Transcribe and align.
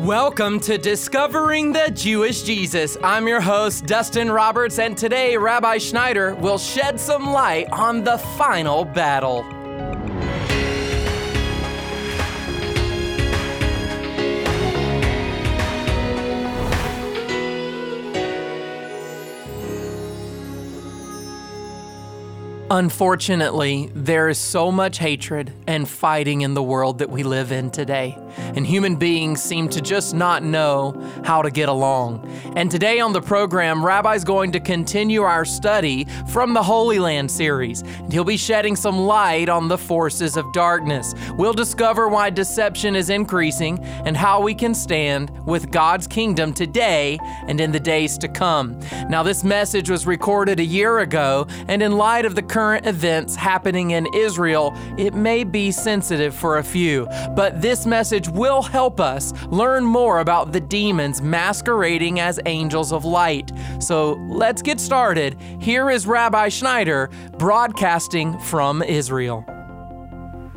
Welcome 0.00 0.60
to 0.60 0.76
Discovering 0.76 1.72
the 1.72 1.90
Jewish 1.94 2.42
Jesus. 2.42 2.96
I'm 3.02 3.28
your 3.28 3.40
host, 3.40 3.86
Dustin 3.86 4.30
Roberts, 4.30 4.78
and 4.78 4.98
today 4.98 5.36
Rabbi 5.36 5.78
Schneider 5.78 6.34
will 6.34 6.58
shed 6.58 6.98
some 6.98 7.32
light 7.32 7.70
on 7.70 8.04
the 8.04 8.18
final 8.18 8.84
battle. 8.84 9.44
Unfortunately, 22.70 23.90
there 23.94 24.28
is 24.28 24.38
so 24.38 24.72
much 24.72 24.98
hatred 24.98 25.52
and 25.66 25.88
fighting 25.88 26.40
in 26.40 26.54
the 26.54 26.62
world 26.62 26.98
that 26.98 27.10
we 27.10 27.22
live 27.22 27.52
in 27.52 27.70
today, 27.70 28.18
and 28.36 28.66
human 28.66 28.96
beings 28.96 29.42
seem 29.42 29.68
to 29.68 29.80
just 29.80 30.14
not 30.14 30.42
know 30.42 30.94
how 31.24 31.42
to 31.42 31.50
get 31.50 31.68
along. 31.68 32.28
And 32.56 32.70
today 32.70 33.00
on 33.00 33.12
the 33.12 33.20
program, 33.20 33.84
Rabbi's 33.84 34.24
going 34.24 34.52
to 34.52 34.60
continue 34.60 35.22
our 35.22 35.44
study 35.44 36.06
from 36.28 36.54
the 36.54 36.62
Holy 36.62 36.98
Land 36.98 37.30
series, 37.30 37.82
and 37.82 38.12
he'll 38.12 38.24
be 38.24 38.36
shedding 38.36 38.76
some 38.76 38.98
light 38.98 39.48
on 39.48 39.68
the 39.68 39.78
forces 39.78 40.36
of 40.36 40.52
darkness. 40.52 41.14
We'll 41.36 41.52
discover 41.52 42.08
why 42.08 42.30
deception 42.30 42.96
is 42.96 43.10
increasing 43.10 43.78
and 44.04 44.16
how 44.16 44.40
we 44.40 44.54
can 44.54 44.74
stand 44.74 45.30
with 45.46 45.70
God's 45.70 46.06
kingdom 46.06 46.52
today 46.52 47.18
and 47.46 47.60
in 47.60 47.72
the 47.72 47.80
days 47.80 48.18
to 48.18 48.28
come. 48.28 48.78
Now, 49.08 49.22
this 49.22 49.44
message 49.44 49.90
was 49.90 50.06
recorded 50.06 50.60
a 50.60 50.64
year 50.64 51.00
ago, 51.00 51.46
and 51.68 51.82
in 51.82 51.92
light 51.92 52.24
of 52.24 52.34
the 52.34 52.42
current 52.42 52.86
events 52.86 53.34
happening 53.36 53.92
in 53.92 54.06
Israel, 54.14 54.72
it 54.98 55.14
may 55.14 55.44
be 55.44 55.70
sensitive 55.70 56.34
for 56.34 56.58
a 56.58 56.64
few, 56.64 57.06
but 57.34 57.60
this 57.60 57.86
message 57.86 58.23
will 58.28 58.62
help 58.62 59.00
us 59.00 59.32
learn 59.46 59.84
more 59.84 60.20
about 60.20 60.52
the 60.52 60.60
demons 60.60 61.20
masquerading 61.22 62.20
as 62.20 62.40
angels 62.46 62.92
of 62.92 63.04
light. 63.04 63.50
So 63.80 64.14
let's 64.28 64.62
get 64.62 64.80
started. 64.80 65.36
Here 65.60 65.90
is 65.90 66.06
Rabbi 66.06 66.48
Schneider 66.48 67.10
broadcasting 67.38 68.38
from 68.40 68.82
Israel. 68.82 69.44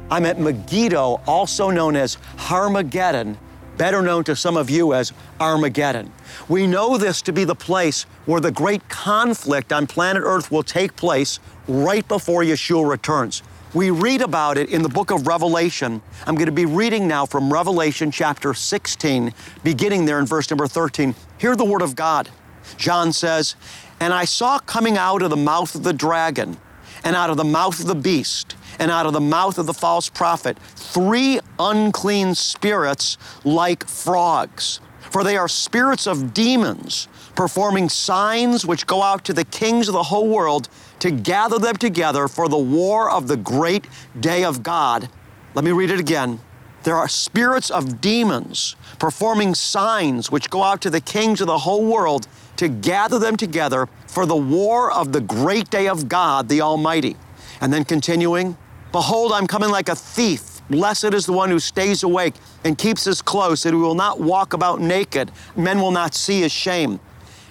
I'm 0.10 0.26
at 0.26 0.40
Megiddo, 0.40 1.20
also 1.28 1.70
known 1.70 1.98
as 1.98 2.18
Harmageddon, 2.38 3.36
better 3.76 4.02
known 4.02 4.24
to 4.24 4.36
some 4.36 4.56
of 4.56 4.70
you 4.70 4.94
as 4.94 5.12
Armageddon. 5.40 6.12
We 6.48 6.66
know 6.66 6.98
this 6.98 7.22
to 7.24 7.34
be 7.34 7.44
the 7.44 7.56
place 7.56 8.04
where 8.26 8.40
the 8.40 8.52
great 8.52 8.88
conflict 8.88 9.74
on 9.74 9.86
planet 9.86 10.24
Earth 10.26 10.50
will 10.50 10.64
take 10.64 10.96
place 10.96 11.40
right 11.68 12.08
before 12.08 12.44
Yeshua 12.44 12.90
returns. 12.90 13.44
We 13.74 13.90
read 13.90 14.22
about 14.22 14.58
it 14.58 14.70
in 14.70 14.82
the 14.82 14.88
book 14.88 15.12
of 15.12 15.28
Revelation. 15.28 16.02
I'm 16.26 16.36
going 16.36 16.46
to 16.46 16.54
be 16.54 16.66
reading 16.66 17.06
now 17.06 17.26
from 17.26 17.52
Revelation 17.52 18.12
chapter 18.12 18.54
16, 18.54 19.34
beginning 19.62 20.06
there 20.06 20.20
in 20.20 20.26
verse 20.26 20.50
number 20.50 20.68
13. 20.68 21.14
Hear 21.38 21.54
the 21.54 21.66
word 21.66 21.82
of 21.82 21.94
God. 21.94 22.30
John 22.78 23.12
says, 23.12 23.56
And 24.00 24.14
I 24.14 24.24
saw 24.24 24.60
coming 24.60 24.98
out 24.98 25.22
of 25.22 25.32
the 25.32 25.38
mouth 25.38 25.76
of 25.76 25.84
the 25.84 25.92
dragon, 25.92 26.56
and 27.04 27.14
out 27.14 27.30
of 27.30 27.36
the 27.36 27.44
mouth 27.44 27.82
of 27.82 27.88
the 27.88 27.96
beast, 27.96 28.56
and 28.80 28.90
out 28.90 29.06
of 29.06 29.12
the 29.12 29.20
mouth 29.20 29.58
of 29.58 29.66
the 29.66 29.74
false 29.74 30.08
prophet, 30.08 30.58
three 30.60 31.42
unclean 31.60 32.36
spirits 32.36 33.18
like 33.44 33.86
frogs. 33.86 34.80
For 35.12 35.26
they 35.26 35.36
are 35.36 35.50
spirits 35.50 36.08
of 36.08 36.34
demons, 36.34 37.10
performing 37.36 37.90
signs 37.90 38.66
which 38.66 38.88
go 38.88 39.04
out 39.04 39.26
to 39.26 39.34
the 39.34 39.46
kings 39.46 39.90
of 39.90 39.94
the 39.94 40.04
whole 40.04 40.30
world 40.30 40.70
to 41.00 41.12
gather 41.12 41.60
them 41.60 41.76
together 41.76 42.28
for 42.28 42.48
the 42.48 42.58
war 42.58 43.10
of 43.10 43.28
the 43.28 43.38
great 43.38 43.88
day 44.20 44.44
of 44.44 44.64
God. 44.64 45.10
Let 45.54 45.64
me 45.64 45.72
read 45.72 45.92
it 45.92 46.00
again. 46.00 46.40
There 46.84 46.96
are 46.96 47.08
spirits 47.08 47.70
of 47.70 48.00
demons 48.00 48.76
performing 49.00 49.56
signs 49.56 50.32
which 50.32 50.50
go 50.50 50.64
out 50.64 50.82
to 50.82 50.90
the 50.90 51.02
kings 51.02 51.42
of 51.42 51.48
the 51.48 51.58
whole 51.58 51.86
world 51.86 52.28
to 52.58 52.70
gather 52.70 53.20
them 53.20 53.36
together 53.36 53.90
for 54.08 54.26
the 54.26 54.36
war 54.36 54.92
of 54.92 55.12
the 55.12 55.22
great 55.22 55.70
day 55.70 55.88
of 55.88 56.08
God, 56.08 56.50
the 56.50 56.62
Almighty. 56.62 57.16
And 57.60 57.74
then 57.74 57.84
continuing, 57.84 58.58
Behold, 58.92 59.32
I'm 59.32 59.48
coming 59.48 59.70
like 59.70 59.90
a 59.90 59.96
thief. 59.96 60.62
Blessed 60.70 61.14
is 61.14 61.26
the 61.26 61.34
one 61.34 61.50
who 61.50 61.60
stays 61.60 62.04
awake 62.04 62.36
and 62.64 62.78
keeps 62.78 63.04
his 63.04 63.22
clothes, 63.22 63.64
that 63.64 63.74
he 63.74 63.80
will 63.80 63.96
not 63.96 64.20
walk 64.20 64.54
about 64.54 64.80
naked. 64.80 65.32
Men 65.56 65.80
will 65.80 65.92
not 65.92 66.14
see 66.14 66.42
his 66.42 66.52
shame 66.52 67.00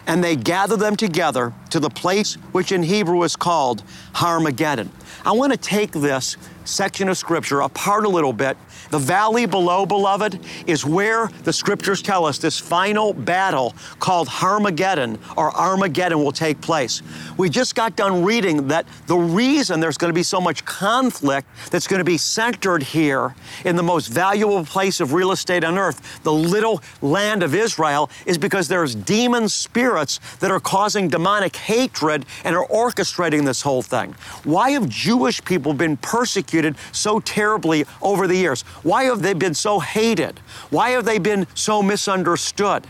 and 0.07 0.23
they 0.23 0.37
gather 0.37 0.77
them 0.77 0.97
together 0.97 1.53
to 1.71 1.81
the 1.81 1.91
place 1.91 2.35
which 2.53 2.73
in 2.73 2.83
Hebrew 2.83 3.23
is 3.23 3.37
called 3.37 3.83
Harmageddon. 4.15 4.89
I 5.25 5.33
want 5.33 5.53
to 5.53 5.59
take 5.59 5.93
this 5.93 6.37
section 6.65 7.09
of 7.09 7.19
scripture 7.19 7.61
apart 7.61 8.05
a 8.05 8.09
little 8.09 8.33
bit. 8.33 8.57
The 8.91 8.99
valley 8.99 9.47
below, 9.47 9.87
beloved, 9.87 10.41
is 10.67 10.85
where 10.85 11.29
the 11.45 11.53
scriptures 11.53 12.03
tell 12.03 12.25
us 12.25 12.39
this 12.39 12.59
final 12.59 13.13
battle 13.13 13.75
called 13.99 14.29
Armageddon 14.43 15.19
or 15.37 15.55
Armageddon 15.57 16.23
will 16.23 16.33
take 16.33 16.61
place. 16.61 17.03
We 17.37 17.49
just 17.49 17.75
got 17.75 17.97
done 17.97 18.25
reading 18.25 18.69
that 18.69 18.87
the 19.07 19.17
reason 19.17 19.81
there's 19.81 19.99
going 19.99 20.11
to 20.11 20.15
be 20.15 20.23
so 20.23 20.41
much 20.41 20.65
conflict 20.65 21.49
that's 21.71 21.87
going 21.87 21.99
to 21.99 22.05
be 22.05 22.19
centered 22.19 22.83
here 22.83 23.35
in 23.65 23.77
the 23.77 23.83
most 23.83 24.09
valuable 24.09 24.65
place 24.65 25.01
of 25.01 25.13
real 25.13 25.33
estate 25.33 25.65
on 25.65 25.79
earth, 25.79 26.23
the 26.23 26.33
little 26.33 26.83
land 27.03 27.43
of 27.43 27.55
Israel, 27.55 28.11
is 28.25 28.39
because 28.39 28.69
there's 28.69 28.95
demon 28.95 29.49
spirits 29.49 30.21
that 30.41 30.51
are 30.51 30.61
causing 30.61 31.09
demonic 31.09 31.57
hatred 31.57 32.25
and 32.45 32.57
are 32.57 32.67
orchestrating 32.69 33.45
this 33.45 33.63
whole 33.63 33.83
thing. 33.83 34.15
Why 34.45 34.71
have 34.71 34.89
Jewish 34.89 35.45
people 35.45 35.73
been 35.75 35.97
persecuted? 35.97 36.77
so 36.93 37.21
terribly 37.21 37.85
over 38.03 38.27
the 38.27 38.37
years? 38.37 38.65
Why 38.83 39.05
have 39.05 39.23
they 39.23 39.35
been 39.35 39.55
so 39.55 39.81
hated? 39.81 40.41
Why 40.71 40.91
have 40.91 41.05
they 41.05 41.19
been 41.19 41.47
so 41.55 41.83
misunderstood? 41.83 42.87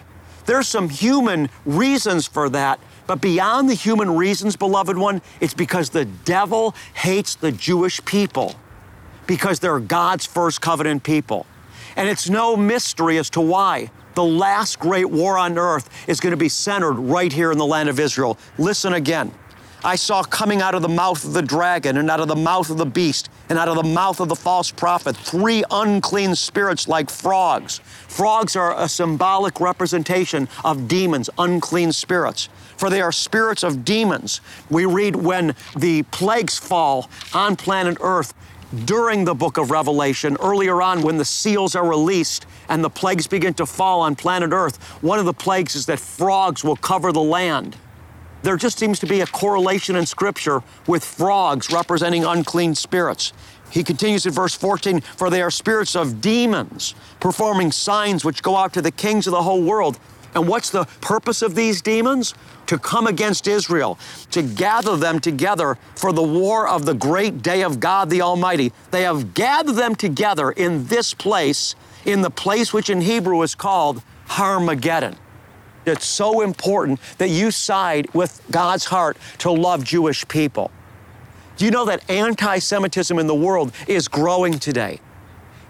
There's 0.47 0.69
some 0.69 0.89
human 0.89 1.49
reasons 1.65 2.27
for 2.27 2.49
that, 2.51 2.79
but 3.07 3.21
beyond 3.21 3.69
the 3.69 3.75
human 3.75 4.17
reasons, 4.17 4.57
beloved 4.57 4.97
one, 4.97 5.23
it's 5.41 5.55
because 5.55 5.91
the 5.91 6.05
devil 6.05 6.75
hates 6.95 7.35
the 7.35 7.53
Jewish 7.53 8.05
people 8.05 8.55
because 9.27 9.59
they're 9.61 9.81
God's 9.81 10.27
first 10.27 10.61
covenant 10.61 11.03
people. 11.03 11.47
And 11.97 12.09
it's 12.09 12.29
no 12.29 12.57
mystery 12.57 13.19
as 13.19 13.31
to 13.31 13.41
why. 13.41 13.91
The 14.15 14.25
last 14.25 14.79
great 14.79 15.11
war 15.11 15.37
on 15.37 15.59
earth 15.59 15.91
is 16.09 16.21
going 16.21 16.31
to 16.31 16.37
be 16.37 16.49
centered 16.49 16.95
right 16.95 17.33
here 17.33 17.53
in 17.53 17.59
the 17.59 17.67
land 17.67 17.89
of 17.89 18.01
Israel. 18.01 18.39
Listen 18.59 18.95
again. 18.95 19.33
I 19.85 19.97
saw 19.97 20.23
coming 20.23 20.63
out 20.63 20.75
of 20.75 20.83
the 20.83 20.89
mouth 20.89 21.25
of 21.25 21.33
the 21.33 21.43
dragon, 21.43 21.97
and 21.97 22.11
out 22.11 22.21
of 22.21 22.29
the 22.29 22.37
mouth 22.37 22.71
of 22.71 22.77
the 22.77 22.87
beast, 22.87 23.29
and 23.49 23.59
out 23.59 23.69
of 23.69 23.77
the 23.77 23.83
mouth 23.83 24.21
of 24.21 24.29
the 24.29 24.37
false 24.37 24.71
prophet, 24.71 25.17
three 25.17 25.65
unclean 25.71 26.35
spirits 26.35 26.89
like 26.89 27.11
frogs. 27.11 27.79
Frogs 28.09 28.57
are 28.57 28.79
a 28.81 28.89
symbolic 28.89 29.61
representation 29.61 30.49
of 30.65 30.89
demons, 30.89 31.31
unclean 31.39 31.93
spirits. 31.93 32.49
For 32.77 32.91
they 32.91 33.01
are 33.01 33.13
spirits 33.13 33.63
of 33.63 33.85
demons. 33.85 34.41
We 34.71 34.85
read 34.85 35.17
when 35.17 35.55
the 35.77 36.03
plagues 36.05 36.59
fall 36.59 37.09
on 37.33 37.57
planet 37.57 37.97
Earth 38.01 38.35
during 38.85 39.25
the 39.25 39.35
book 39.35 39.59
of 39.59 39.71
Revelation, 39.71 40.37
earlier 40.41 40.83
on 40.83 41.03
when 41.03 41.19
the 41.19 41.25
seals 41.25 41.77
are 41.77 41.89
released 41.89 42.47
and 42.69 42.83
the 42.83 42.91
plagues 42.91 43.27
begin 43.27 43.55
to 43.55 43.65
fall 43.65 44.01
on 44.01 44.17
planet 44.17 44.51
Earth, 44.53 44.83
one 45.03 45.19
of 45.19 45.25
the 45.25 45.33
plagues 45.33 45.77
is 45.77 45.87
that 45.87 46.01
frogs 46.01 46.65
will 46.65 46.77
cover 46.77 47.13
the 47.13 47.23
land 47.23 47.77
there 48.43 48.57
just 48.57 48.79
seems 48.79 48.99
to 49.01 49.07
be 49.07 49.21
a 49.21 49.27
correlation 49.27 49.97
in 49.97 50.07
Scripture 50.07 50.63
with 50.87 51.05
frogs 51.05 51.73
representing 51.73 52.25
unclean 52.25 52.75
spirits. 52.75 53.33
He 53.71 53.83
continues 53.83 54.27
in 54.27 54.33
verse 54.33 54.55
14, 54.55 55.01
for 55.01 55.31
they 55.31 55.43
are 55.43 55.51
spirits 55.51 55.97
of 55.97 56.21
demons, 56.21 56.95
performing 57.21 57.73
signs 57.73 58.25
which 58.25 58.43
go 58.43 58.57
out 58.57 58.73
to 58.75 58.83
the 58.83 58.91
kings 58.91 59.27
of 59.27 59.33
the 59.33 59.43
whole 59.43 59.63
world. 59.63 59.99
And 60.35 60.47
what's 60.47 60.71
the 60.71 60.85
purpose 61.01 61.43
of 61.43 61.55
these 61.55 61.81
demons? 61.83 62.35
To 62.67 62.79
come 62.79 63.07
against 63.07 63.47
Israel, 63.47 63.99
to 64.33 64.43
gather 64.43 64.97
them 64.97 65.21
together 65.21 65.79
for 65.95 66.13
the 66.13 66.23
war 66.23 66.69
of 66.69 66.85
the 66.85 66.95
great 66.95 67.43
day 67.43 67.63
of 67.63 67.81
God 67.81 68.11
the 68.11 68.23
Almighty. 68.23 68.73
They 68.91 69.03
have 69.03 69.35
gathered 69.35 69.77
them 69.77 69.95
together 69.95 70.51
in 70.51 70.87
this 70.87 71.15
place, 71.15 71.75
in 72.05 72.23
the 72.23 72.31
place 72.31 72.73
which 72.73 72.91
in 72.91 73.01
Hebrew 73.01 73.41
is 73.43 73.55
called 73.55 74.03
Harmageddon. 74.29 75.17
It's 75.87 76.05
so 76.05 76.41
important 76.41 76.99
that 77.19 77.29
you 77.29 77.53
side 77.53 78.13
with 78.13 78.43
God's 78.51 78.85
heart 78.85 79.17
to 79.39 79.53
love 79.53 79.85
Jewish 79.85 80.27
people. 80.27 80.73
Do 81.57 81.65
you 81.65 81.71
know 81.71 81.85
that 81.85 82.09
anti 82.11 82.59
Semitism 82.59 83.17
in 83.17 83.29
the 83.29 83.35
world 83.35 83.73
is 83.87 84.09
growing 84.09 84.59
today? 84.59 85.01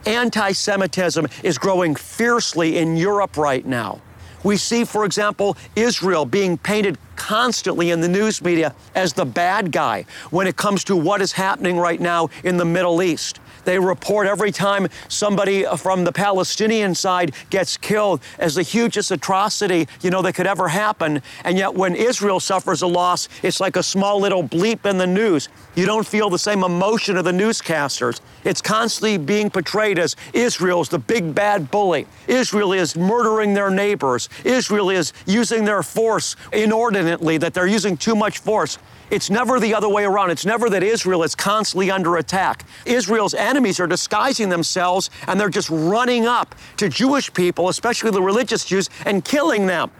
Anti 0.06 0.52
Semitism 0.52 1.26
is 1.42 1.58
growing 1.58 1.94
fiercely 1.94 2.78
in 2.78 2.96
Europe 2.96 3.36
right 3.36 3.64
now. 3.66 4.00
We 4.42 4.56
see, 4.56 4.84
for 4.84 5.04
example, 5.04 5.56
Israel 5.74 6.24
being 6.24 6.58
painted 6.58 6.98
constantly 7.16 7.90
in 7.90 8.00
the 8.00 8.08
news 8.08 8.42
media 8.42 8.74
as 8.94 9.12
the 9.12 9.24
bad 9.24 9.72
guy 9.72 10.04
when 10.30 10.46
it 10.46 10.56
comes 10.56 10.84
to 10.84 10.96
what 10.96 11.20
is 11.20 11.32
happening 11.32 11.78
right 11.78 12.00
now 12.00 12.28
in 12.44 12.56
the 12.56 12.64
Middle 12.64 13.02
East. 13.02 13.40
They 13.64 13.80
report 13.80 14.28
every 14.28 14.52
time 14.52 14.86
somebody 15.08 15.64
from 15.76 16.04
the 16.04 16.12
Palestinian 16.12 16.94
side 16.94 17.34
gets 17.50 17.76
killed 17.76 18.20
as 18.38 18.54
the 18.54 18.62
hugest 18.62 19.10
atrocity, 19.10 19.88
you 20.02 20.10
know, 20.10 20.22
that 20.22 20.34
could 20.34 20.46
ever 20.46 20.68
happen. 20.68 21.20
And 21.42 21.58
yet 21.58 21.74
when 21.74 21.96
Israel 21.96 22.38
suffers 22.38 22.82
a 22.82 22.86
loss, 22.86 23.28
it's 23.42 23.58
like 23.58 23.74
a 23.74 23.82
small 23.82 24.20
little 24.20 24.44
bleep 24.44 24.88
in 24.88 24.98
the 24.98 25.06
news. 25.06 25.48
You 25.74 25.84
don't 25.84 26.06
feel 26.06 26.30
the 26.30 26.38
same 26.38 26.62
emotion 26.62 27.16
of 27.16 27.24
the 27.24 27.32
newscasters. 27.32 28.20
It's 28.44 28.62
constantly 28.62 29.18
being 29.18 29.50
portrayed 29.50 29.98
as 29.98 30.14
Israel 30.32 30.80
is 30.80 30.88
the 30.88 31.00
big 31.00 31.34
bad 31.34 31.68
bully. 31.68 32.06
Israel 32.28 32.72
is 32.72 32.96
murdering 32.96 33.54
their 33.54 33.70
neighbors. 33.70 34.25
Israel 34.44 34.90
is 34.90 35.12
using 35.26 35.64
their 35.64 35.82
force 35.82 36.36
inordinately, 36.52 37.38
that 37.38 37.54
they're 37.54 37.66
using 37.66 37.96
too 37.96 38.14
much 38.14 38.38
force. 38.38 38.78
It's 39.10 39.30
never 39.30 39.60
the 39.60 39.74
other 39.74 39.88
way 39.88 40.04
around. 40.04 40.30
It's 40.30 40.44
never 40.44 40.68
that 40.70 40.82
Israel 40.82 41.22
is 41.22 41.34
constantly 41.34 41.90
under 41.90 42.16
attack. 42.16 42.66
Israel's 42.84 43.34
enemies 43.34 43.78
are 43.78 43.86
disguising 43.86 44.48
themselves 44.48 45.10
and 45.28 45.38
they're 45.38 45.48
just 45.48 45.70
running 45.70 46.26
up 46.26 46.54
to 46.78 46.88
Jewish 46.88 47.32
people, 47.32 47.68
especially 47.68 48.10
the 48.10 48.22
religious 48.22 48.64
Jews, 48.64 48.90
and 49.04 49.24
killing 49.24 49.66
them. 49.66 49.90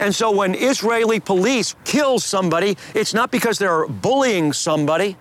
And 0.00 0.14
so 0.14 0.30
when 0.30 0.54
Israeli 0.54 1.18
police 1.18 1.74
kill 1.84 2.18
somebody, 2.18 2.76
it's 2.94 3.14
not 3.14 3.30
because 3.30 3.58
they're 3.58 3.86
bullying 3.86 4.52
somebody, 4.52 5.16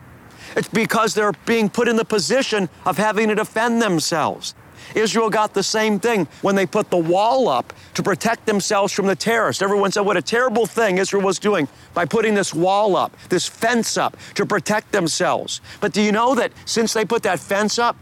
it's 0.56 0.70
because 0.70 1.14
they're 1.14 1.34
being 1.46 1.70
put 1.70 1.88
in 1.88 1.96
the 1.96 2.06
position 2.06 2.70
of 2.86 2.98
having 2.98 3.30
to 3.30 3.36
defend 3.36 3.82
themselves. 3.82 4.56
Israel 4.96 5.30
got 5.30 5.54
the 5.54 5.64
same 5.64 6.00
thing 6.00 6.28
when 6.42 6.56
they 6.56 6.66
put 6.66 6.90
the 6.90 6.98
wall 6.98 7.48
up 7.48 7.74
to 7.94 8.04
protect 8.04 8.46
themselves 8.46 8.94
from 8.94 9.08
the 9.08 9.16
terrorists. 9.16 9.62
Everyone 9.62 9.92
said 9.92 10.02
what 10.02 10.18
a 10.18 10.22
terrible 10.22 10.66
thing 10.66 10.98
Israel 10.98 11.24
was 11.24 11.40
doing 11.40 11.68
by 11.94 12.06
putting 12.06 12.34
this 12.34 12.54
wall 12.54 12.96
up, 12.96 13.16
this 13.30 13.48
fence 13.48 13.98
up 13.98 14.18
to 14.36 14.46
protect 14.46 14.92
themselves. 14.92 15.62
But 15.80 15.94
do 15.94 16.02
you 16.02 16.12
know 16.12 16.36
that 16.36 16.52
since 16.66 16.94
they 16.94 17.06
put 17.06 17.24
that 17.24 17.40
fence 17.40 17.80
up, 17.80 17.98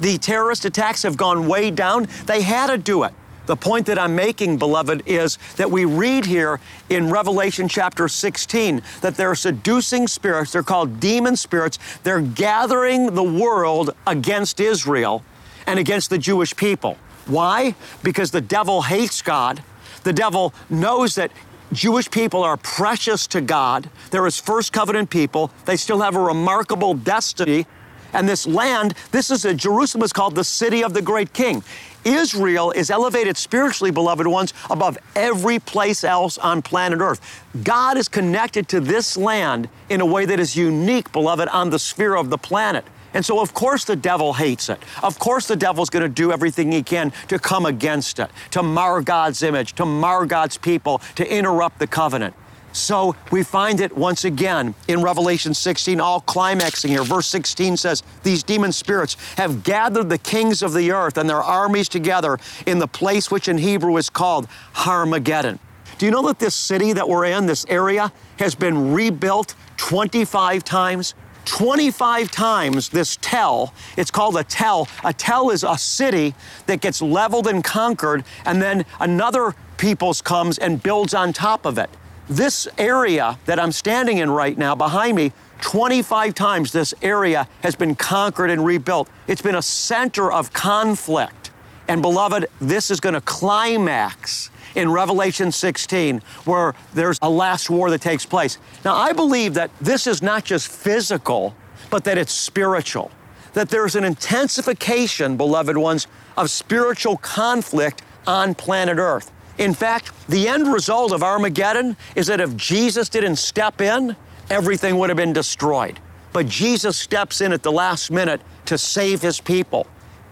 the 0.00 0.18
terrorist 0.18 0.64
attacks 0.64 1.02
have 1.02 1.16
gone 1.16 1.46
way 1.46 1.70
down? 1.70 2.08
They 2.26 2.42
had 2.42 2.68
to 2.68 2.78
do 2.78 3.04
it. 3.04 3.12
The 3.46 3.56
point 3.56 3.86
that 3.86 3.98
I'm 3.98 4.16
making, 4.16 4.56
beloved, 4.56 5.02
is 5.06 5.38
that 5.56 5.70
we 5.70 5.84
read 5.84 6.24
here 6.24 6.60
in 6.88 7.10
Revelation 7.10 7.68
chapter 7.68 8.08
16 8.08 8.82
that 9.02 9.16
they're 9.16 9.34
seducing 9.34 10.08
spirits. 10.08 10.52
They're 10.52 10.62
called 10.62 10.98
demon 10.98 11.36
spirits. 11.36 11.78
They're 12.02 12.22
gathering 12.22 13.14
the 13.14 13.22
world 13.22 13.94
against 14.06 14.60
Israel 14.60 15.22
and 15.66 15.78
against 15.78 16.10
the 16.10 16.18
Jewish 16.18 16.54
people. 16.54 16.98
Why? 17.26 17.74
Because 18.02 18.30
the 18.30 18.40
devil 18.40 18.82
hates 18.82 19.22
God. 19.22 19.62
The 20.02 20.12
devil 20.12 20.52
knows 20.68 21.14
that 21.14 21.30
Jewish 21.72 22.10
people 22.10 22.42
are 22.42 22.56
precious 22.56 23.26
to 23.28 23.40
God. 23.40 23.88
They're 24.10 24.24
his 24.24 24.38
first 24.38 24.72
covenant 24.72 25.10
people. 25.10 25.50
They 25.64 25.76
still 25.76 26.00
have 26.02 26.14
a 26.14 26.20
remarkable 26.20 26.94
destiny. 26.94 27.66
And 28.12 28.28
this 28.28 28.46
land, 28.46 28.94
this 29.10 29.30
is 29.30 29.44
a 29.44 29.52
Jerusalem 29.52 30.04
is 30.04 30.12
called 30.12 30.36
the 30.36 30.44
city 30.44 30.84
of 30.84 30.94
the 30.94 31.02
great 31.02 31.32
king. 31.32 31.64
Israel 32.04 32.70
is 32.70 32.90
elevated 32.90 33.36
spiritually, 33.36 33.90
beloved 33.90 34.26
ones, 34.26 34.52
above 34.70 34.98
every 35.16 35.58
place 35.58 36.04
else 36.04 36.38
on 36.38 36.62
planet 36.62 37.00
Earth. 37.00 37.42
God 37.64 37.96
is 37.96 38.08
connected 38.08 38.68
to 38.68 38.80
this 38.80 39.16
land 39.16 39.68
in 39.88 40.00
a 40.00 40.06
way 40.06 40.26
that 40.26 40.38
is 40.38 40.54
unique, 40.54 41.10
beloved, 41.12 41.48
on 41.48 41.70
the 41.70 41.78
sphere 41.78 42.14
of 42.14 42.30
the 42.30 42.38
planet. 42.38 42.84
And 43.14 43.24
so, 43.24 43.40
of 43.40 43.54
course, 43.54 43.84
the 43.84 43.96
devil 43.96 44.34
hates 44.34 44.68
it. 44.68 44.82
Of 45.02 45.18
course, 45.18 45.46
the 45.46 45.56
devil's 45.56 45.88
going 45.88 46.02
to 46.02 46.08
do 46.08 46.32
everything 46.32 46.72
he 46.72 46.82
can 46.82 47.12
to 47.28 47.38
come 47.38 47.64
against 47.64 48.18
it, 48.18 48.30
to 48.50 48.62
mar 48.62 49.00
God's 49.00 49.42
image, 49.42 49.72
to 49.74 49.86
mar 49.86 50.26
God's 50.26 50.58
people, 50.58 51.00
to 51.14 51.32
interrupt 51.32 51.78
the 51.78 51.86
covenant. 51.86 52.34
So 52.74 53.14
we 53.30 53.44
find 53.44 53.80
it 53.80 53.96
once 53.96 54.24
again 54.24 54.74
in 54.88 55.00
Revelation 55.00 55.54
16, 55.54 56.00
all 56.00 56.20
climaxing 56.20 56.90
here. 56.90 57.04
Verse 57.04 57.28
16 57.28 57.76
says, 57.76 58.02
These 58.24 58.42
demon 58.42 58.72
spirits 58.72 59.16
have 59.36 59.62
gathered 59.62 60.08
the 60.08 60.18
kings 60.18 60.60
of 60.60 60.74
the 60.74 60.90
earth 60.90 61.16
and 61.16 61.30
their 61.30 61.40
armies 61.40 61.88
together 61.88 62.36
in 62.66 62.80
the 62.80 62.88
place 62.88 63.30
which 63.30 63.46
in 63.46 63.58
Hebrew 63.58 63.96
is 63.96 64.10
called 64.10 64.48
Harmageddon. 64.74 65.60
Do 65.98 66.06
you 66.06 66.10
know 66.10 66.26
that 66.26 66.40
this 66.40 66.56
city 66.56 66.92
that 66.94 67.08
we're 67.08 67.26
in, 67.26 67.46
this 67.46 67.64
area, 67.68 68.12
has 68.40 68.56
been 68.56 68.92
rebuilt 68.92 69.54
25 69.76 70.64
times? 70.64 71.14
25 71.44 72.30
times 72.30 72.88
this 72.88 73.18
tell. 73.20 73.72
It's 73.96 74.10
called 74.10 74.36
a 74.36 74.44
tell. 74.44 74.88
A 75.04 75.12
tell 75.12 75.50
is 75.50 75.64
a 75.64 75.78
city 75.78 76.34
that 76.66 76.80
gets 76.80 77.02
leveled 77.02 77.46
and 77.46 77.62
conquered, 77.62 78.24
and 78.44 78.60
then 78.60 78.84
another 79.00 79.54
people's 79.76 80.22
comes 80.22 80.58
and 80.58 80.82
builds 80.82 81.14
on 81.14 81.32
top 81.32 81.66
of 81.66 81.78
it. 81.78 81.90
This 82.28 82.66
area 82.78 83.38
that 83.44 83.60
I'm 83.60 83.72
standing 83.72 84.18
in 84.18 84.30
right 84.30 84.56
now 84.56 84.74
behind 84.74 85.16
me, 85.16 85.32
25 85.60 86.34
times 86.34 86.72
this 86.72 86.94
area 87.02 87.48
has 87.62 87.74
been 87.74 87.94
conquered 87.94 88.50
and 88.50 88.64
rebuilt. 88.64 89.08
It's 89.26 89.42
been 89.42 89.54
a 89.54 89.62
center 89.62 90.32
of 90.32 90.52
conflict. 90.52 91.50
And 91.88 92.00
beloved, 92.00 92.46
this 92.60 92.90
is 92.90 93.00
going 93.00 93.14
to 93.14 93.20
climax 93.20 94.50
in 94.74 94.90
Revelation 94.90 95.52
16, 95.52 96.20
where 96.44 96.74
there's 96.92 97.18
a 97.22 97.30
last 97.30 97.70
war 97.70 97.90
that 97.90 98.00
takes 98.00 98.26
place. 98.26 98.58
Now, 98.84 98.94
I 98.94 99.12
believe 99.12 99.54
that 99.54 99.70
this 99.80 100.06
is 100.06 100.22
not 100.22 100.44
just 100.44 100.68
physical, 100.68 101.54
but 101.90 102.04
that 102.04 102.18
it's 102.18 102.32
spiritual. 102.32 103.10
That 103.52 103.68
there's 103.68 103.94
an 103.94 104.04
intensification, 104.04 105.36
beloved 105.36 105.76
ones, 105.76 106.06
of 106.36 106.50
spiritual 106.50 107.16
conflict 107.18 108.02
on 108.26 108.54
planet 108.54 108.98
Earth. 108.98 109.30
In 109.58 109.72
fact, 109.72 110.10
the 110.28 110.48
end 110.48 110.72
result 110.72 111.12
of 111.12 111.22
Armageddon 111.22 111.96
is 112.16 112.26
that 112.26 112.40
if 112.40 112.56
Jesus 112.56 113.08
didn't 113.08 113.36
step 113.36 113.80
in, 113.80 114.16
everything 114.50 114.98
would 114.98 115.10
have 115.10 115.16
been 115.16 115.32
destroyed. 115.32 116.00
But 116.32 116.48
Jesus 116.48 116.96
steps 116.96 117.40
in 117.40 117.52
at 117.52 117.62
the 117.62 117.70
last 117.70 118.10
minute 118.10 118.40
to 118.66 118.76
save 118.76 119.22
his 119.22 119.40
people. 119.40 119.86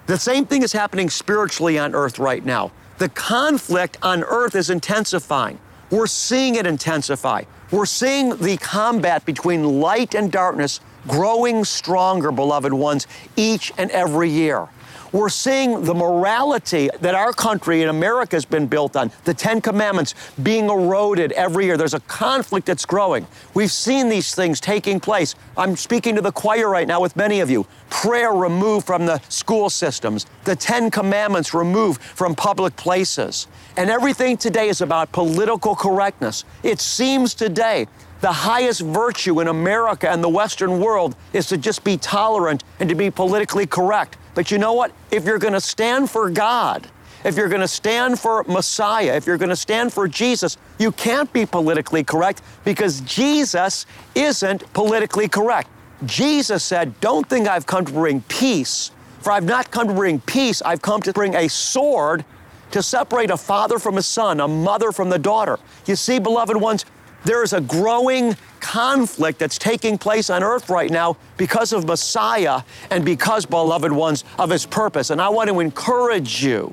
The 0.07 0.19
same 0.19 0.45
thing 0.45 0.63
is 0.63 0.73
happening 0.73 1.09
spiritually 1.09 1.79
on 1.79 1.95
earth 1.95 2.19
right 2.19 2.45
now. 2.45 2.73
The 3.03 3.09
conflict 3.09 3.99
on 4.03 4.23
earth 4.23 4.55
is 4.55 4.71
intensifying. 4.71 5.59
We're 5.91 6.07
seeing 6.07 6.55
it 6.55 6.69
intensify. 6.69 7.43
We're 7.73 7.85
seeing 7.85 8.37
the 8.37 8.57
combat 8.59 9.25
between 9.25 9.81
light 9.81 10.15
and 10.15 10.31
darkness 10.31 10.79
growing 11.09 11.65
stronger, 11.65 12.31
beloved 12.31 12.73
ones, 12.73 13.09
each 13.35 13.73
and 13.77 13.91
every 13.91 14.31
year. 14.31 14.69
We're 15.13 15.29
seeing 15.29 15.85
the 15.85 15.93
morality 15.93 16.89
that 17.01 17.15
our 17.15 17.35
country 17.35 17.83
in 17.83 17.91
America 17.91 18.35
has 18.35 18.47
been 18.47 18.67
built 18.67 18.97
on, 18.97 19.13
the 19.25 19.35
Ten 19.35 19.61
Commandments 19.61 20.15
being 20.43 20.71
eroded 20.71 21.33
every 21.33 21.67
year. 21.67 21.77
There's 21.77 21.93
a 21.93 22.01
conflict 22.01 22.67
that's 22.67 22.87
growing. 22.87 23.27
We've 23.53 23.71
seen 23.71 24.09
these 24.09 24.35
things 24.35 24.59
taking 24.59 25.01
place. 25.01 25.35
I'm 25.55 25.77
speaking 25.77 26.15
to 26.15 26.23
the 26.23 26.33
choir 26.33 26.71
right 26.71 26.89
now 26.89 27.03
with 27.03 27.15
many 27.15 27.41
of 27.41 27.51
you. 27.51 27.67
Prayer 27.91 28.33
removed 28.33 28.87
from 28.87 29.05
the 29.05 29.21
school 29.29 29.69
systems, 29.69 30.25
the 30.45 30.57
Ten 30.57 30.91
Commandments 30.91 31.53
removed 31.53 32.01
from 32.01 32.35
public 32.35 32.75
places. 32.77 33.49
And 33.77 33.91
everything 33.91 34.39
today 34.39 34.71
is 34.71 34.81
about 34.81 35.13
political 35.13 35.77
correctness. 35.77 36.47
It 36.63 36.81
seems 36.81 37.35
today 37.35 37.87
the 38.23 38.33
highest 38.33 38.81
virtue 38.81 39.41
in 39.41 39.49
America 39.49 40.09
and 40.09 40.25
the 40.25 40.29
Western 40.31 40.81
world 40.81 41.17
is 41.35 41.49
to 41.49 41.59
just 41.59 41.85
be 41.85 41.99
tolerant 41.99 42.65
and 42.81 42.89
to 42.89 42.95
be 42.95 43.11
politically 43.11 43.67
correct. 43.67 44.17
But 44.35 44.51
you 44.51 44.59
know 44.59 44.73
what? 44.73 44.93
If 45.11 45.25
you're 45.25 45.39
going 45.39 45.53
to 45.53 45.61
stand 45.61 46.11
for 46.11 46.31
God, 46.31 46.89
if 47.25 47.37
you're 47.37 47.49
going 47.49 47.61
to 47.61 47.69
stand 47.69 48.19
for 48.19 48.43
Messiah, 48.45 49.15
if 49.15 49.27
you're 49.27 49.39
going 49.39 49.51
to 49.51 49.57
stand 49.57 49.93
for 49.93 50.09
Jesus, 50.09 50.57
you 50.79 50.91
can't 50.93 51.33
be 51.33 51.47
politically 51.47 52.03
correct 52.03 52.43
because 52.65 53.01
Jesus 53.03 53.87
isn't 54.15 54.71
politically 54.73 55.29
correct. 55.29 55.69
Jesus 56.05 56.65
said, 56.65 56.99
Don't 57.01 57.29
think 57.29 57.47
I've 57.47 57.67
come 57.67 57.85
to 57.85 57.93
bring 57.93 58.23
peace, 58.23 58.91
for 59.21 59.33
I've 59.33 59.45
not 59.45 59.71
come 59.71 59.87
to 59.87 59.95
bring 59.95 60.21
peace, 60.21 60.63
I've 60.63 60.83
come 60.83 61.01
to 61.03 61.13
bring 61.13 61.35
a 61.35 61.49
sword 61.49 62.25
to 62.73 62.83
separate 62.83 63.31
a 63.31 63.37
father 63.37 63.79
from 63.79 63.99
a 63.99 64.03
son, 64.03 64.41
a 64.41 64.49
mother 64.49 64.91
from 64.93 65.11
the 65.11 65.19
daughter. 65.19 65.59
You 65.87 65.95
see, 65.95 66.19
beloved 66.19 66.57
ones, 66.57 66.85
there 67.25 67.43
is 67.43 67.53
a 67.53 67.61
growing 67.61 68.37
conflict 68.61 69.39
that's 69.39 69.59
taking 69.59 69.99
place 69.99 70.31
on 70.31 70.43
earth 70.43 70.71
right 70.71 70.91
now 70.91 71.17
because 71.37 71.73
of 71.73 71.87
Messiah 71.87 72.63
and 72.91 73.05
because, 73.05 73.47
beloved 73.47 73.93
ones, 73.93 74.25
of 74.39 74.51
his 74.51 74.67
purpose. 74.67 75.11
And 75.11 75.21
I 75.21 75.29
want 75.29 75.49
to 75.51 75.61
encourage 75.61 76.45
you 76.45 76.73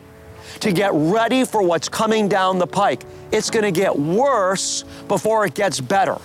to 0.59 0.71
get 0.71 0.91
ready 0.93 1.45
for 1.45 1.61
what's 1.61 1.89
coming 1.89 2.27
down 2.27 2.59
the 2.59 2.67
pike. 2.67 3.03
It's 3.31 3.49
going 3.49 3.63
to 3.63 3.71
get 3.71 3.97
worse 3.97 4.83
before 5.07 5.45
it 5.45 5.53
gets 5.53 5.79
better. 5.79 6.17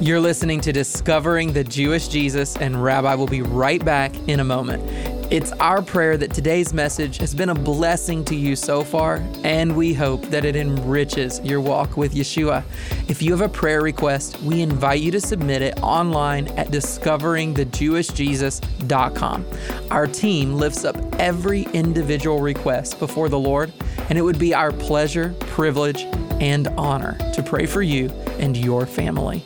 You're 0.00 0.20
listening 0.20 0.60
to 0.62 0.72
Discovering 0.72 1.52
the 1.52 1.64
Jewish 1.64 2.08
Jesus, 2.08 2.56
and 2.56 2.82
Rabbi 2.82 3.14
will 3.14 3.28
be 3.28 3.42
right 3.42 3.82
back 3.82 4.12
in 4.28 4.40
a 4.40 4.44
moment. 4.44 4.82
It's 5.30 5.52
our 5.52 5.80
prayer 5.80 6.18
that 6.18 6.34
today's 6.34 6.74
message 6.74 7.16
has 7.16 7.34
been 7.34 7.48
a 7.48 7.54
blessing 7.54 8.26
to 8.26 8.36
you 8.36 8.54
so 8.54 8.84
far, 8.84 9.26
and 9.42 9.74
we 9.74 9.94
hope 9.94 10.20
that 10.26 10.44
it 10.44 10.54
enriches 10.54 11.40
your 11.40 11.62
walk 11.62 11.96
with 11.96 12.14
Yeshua. 12.14 12.62
If 13.08 13.22
you 13.22 13.32
have 13.32 13.40
a 13.40 13.48
prayer 13.48 13.80
request, 13.80 14.38
we 14.42 14.60
invite 14.60 15.00
you 15.00 15.10
to 15.12 15.20
submit 15.20 15.62
it 15.62 15.82
online 15.82 16.48
at 16.58 16.68
discoveringthejewishjesus.com. 16.68 19.46
Our 19.90 20.06
team 20.06 20.54
lifts 20.54 20.84
up 20.84 20.96
every 21.18 21.62
individual 21.72 22.40
request 22.40 22.98
before 22.98 23.30
the 23.30 23.38
Lord, 23.38 23.72
and 24.10 24.18
it 24.18 24.22
would 24.22 24.38
be 24.38 24.52
our 24.54 24.72
pleasure, 24.72 25.34
privilege, 25.40 26.02
and 26.40 26.68
honor 26.76 27.16
to 27.32 27.42
pray 27.42 27.64
for 27.64 27.80
you 27.80 28.10
and 28.38 28.54
your 28.56 28.84
family. 28.84 29.42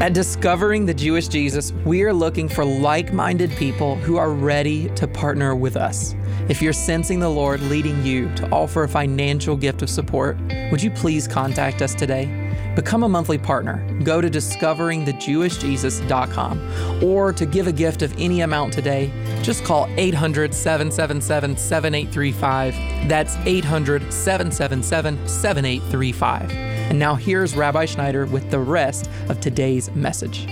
At 0.00 0.14
Discovering 0.14 0.86
the 0.86 0.94
Jewish 0.94 1.28
Jesus, 1.28 1.72
we 1.84 2.02
are 2.04 2.14
looking 2.14 2.48
for 2.48 2.64
like 2.64 3.12
minded 3.12 3.50
people 3.50 3.96
who 3.96 4.16
are 4.16 4.30
ready 4.30 4.88
to 4.94 5.06
partner 5.06 5.54
with 5.54 5.76
us. 5.76 6.14
If 6.48 6.62
you're 6.62 6.72
sensing 6.72 7.20
the 7.20 7.28
Lord 7.28 7.60
leading 7.60 8.02
you 8.02 8.34
to 8.36 8.48
offer 8.48 8.84
a 8.84 8.88
financial 8.88 9.58
gift 9.58 9.82
of 9.82 9.90
support, 9.90 10.38
would 10.70 10.82
you 10.82 10.90
please 10.90 11.28
contact 11.28 11.82
us 11.82 11.94
today? 11.94 12.72
Become 12.74 13.02
a 13.02 13.10
monthly 13.10 13.36
partner. 13.36 13.86
Go 14.02 14.22
to 14.22 14.30
discoveringthejewishjesus.com 14.30 17.04
or 17.04 17.34
to 17.34 17.44
give 17.44 17.66
a 17.66 17.72
gift 17.72 18.00
of 18.00 18.18
any 18.18 18.40
amount 18.40 18.72
today, 18.72 19.12
just 19.42 19.64
call 19.64 19.86
800 19.98 20.54
777 20.54 21.58
7835. 21.58 22.74
That's 23.06 23.36
800 23.44 24.10
777 24.10 25.28
7835. 25.28 26.69
And 26.90 26.98
now 26.98 27.14
here's 27.14 27.54
Rabbi 27.54 27.84
Schneider 27.84 28.26
with 28.26 28.50
the 28.50 28.58
rest 28.58 29.08
of 29.28 29.38
today's 29.38 29.92
message. 29.92 30.48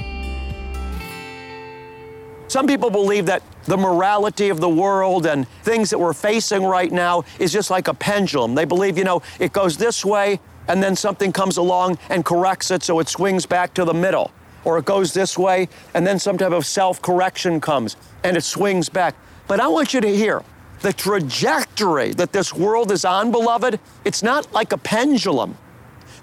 Some 2.47 2.69
people 2.69 2.91
believe 2.91 3.27
that 3.27 3.43
the 3.65 3.77
morality 3.77 4.49
of 4.49 4.61
the 4.61 4.69
world 4.69 5.27
and 5.27 5.49
things 5.65 5.91
that 5.91 5.99
we're 5.99 6.13
facing 6.13 6.63
right 6.63 6.93
now 6.93 7.25
is 7.41 7.53
just 7.53 7.71
like 7.71 7.89
a 7.89 7.95
pendulum. 7.95 8.55
They 8.55 8.65
believe, 8.65 8.97
you 8.97 9.03
know, 9.03 9.21
it 9.41 9.53
goes 9.53 9.77
this 9.77 10.05
way 10.05 10.39
and 10.69 10.81
then 10.81 10.95
something 10.95 11.33
comes 11.33 11.57
along 11.57 11.99
and 12.09 12.25
corrects 12.25 12.71
it 12.71 12.85
so 12.85 13.01
it 13.01 13.09
swings 13.09 13.45
back 13.45 13.75
to 13.75 13.85
the 13.85 13.93
middle. 13.93 14.31
Or 14.65 14.79
it 14.79 14.85
goes 14.85 15.13
this 15.13 15.37
way 15.37 15.69
and 15.93 16.07
then 16.07 16.21
some 16.21 16.39
type 16.39 16.53
of 16.53 16.65
self 16.65 17.03
correction 17.03 17.61
comes 17.61 17.97
and 18.23 18.37
it 18.37 18.45
swings 18.45 18.89
back. 18.89 19.17
But 19.49 19.59
I 19.59 19.67
want 19.67 19.93
you 19.93 20.01
to 20.01 20.17
hear 20.17 20.45
the 20.83 20.93
trajectory 20.93 22.13
that 22.13 22.33
this 22.33 22.55
world 22.55 22.93
is 22.93 23.05
on, 23.05 23.33
beloved, 23.33 23.81
it's 24.05 24.23
not 24.23 24.53
like 24.53 24.73
a 24.73 24.79
pendulum 24.79 25.57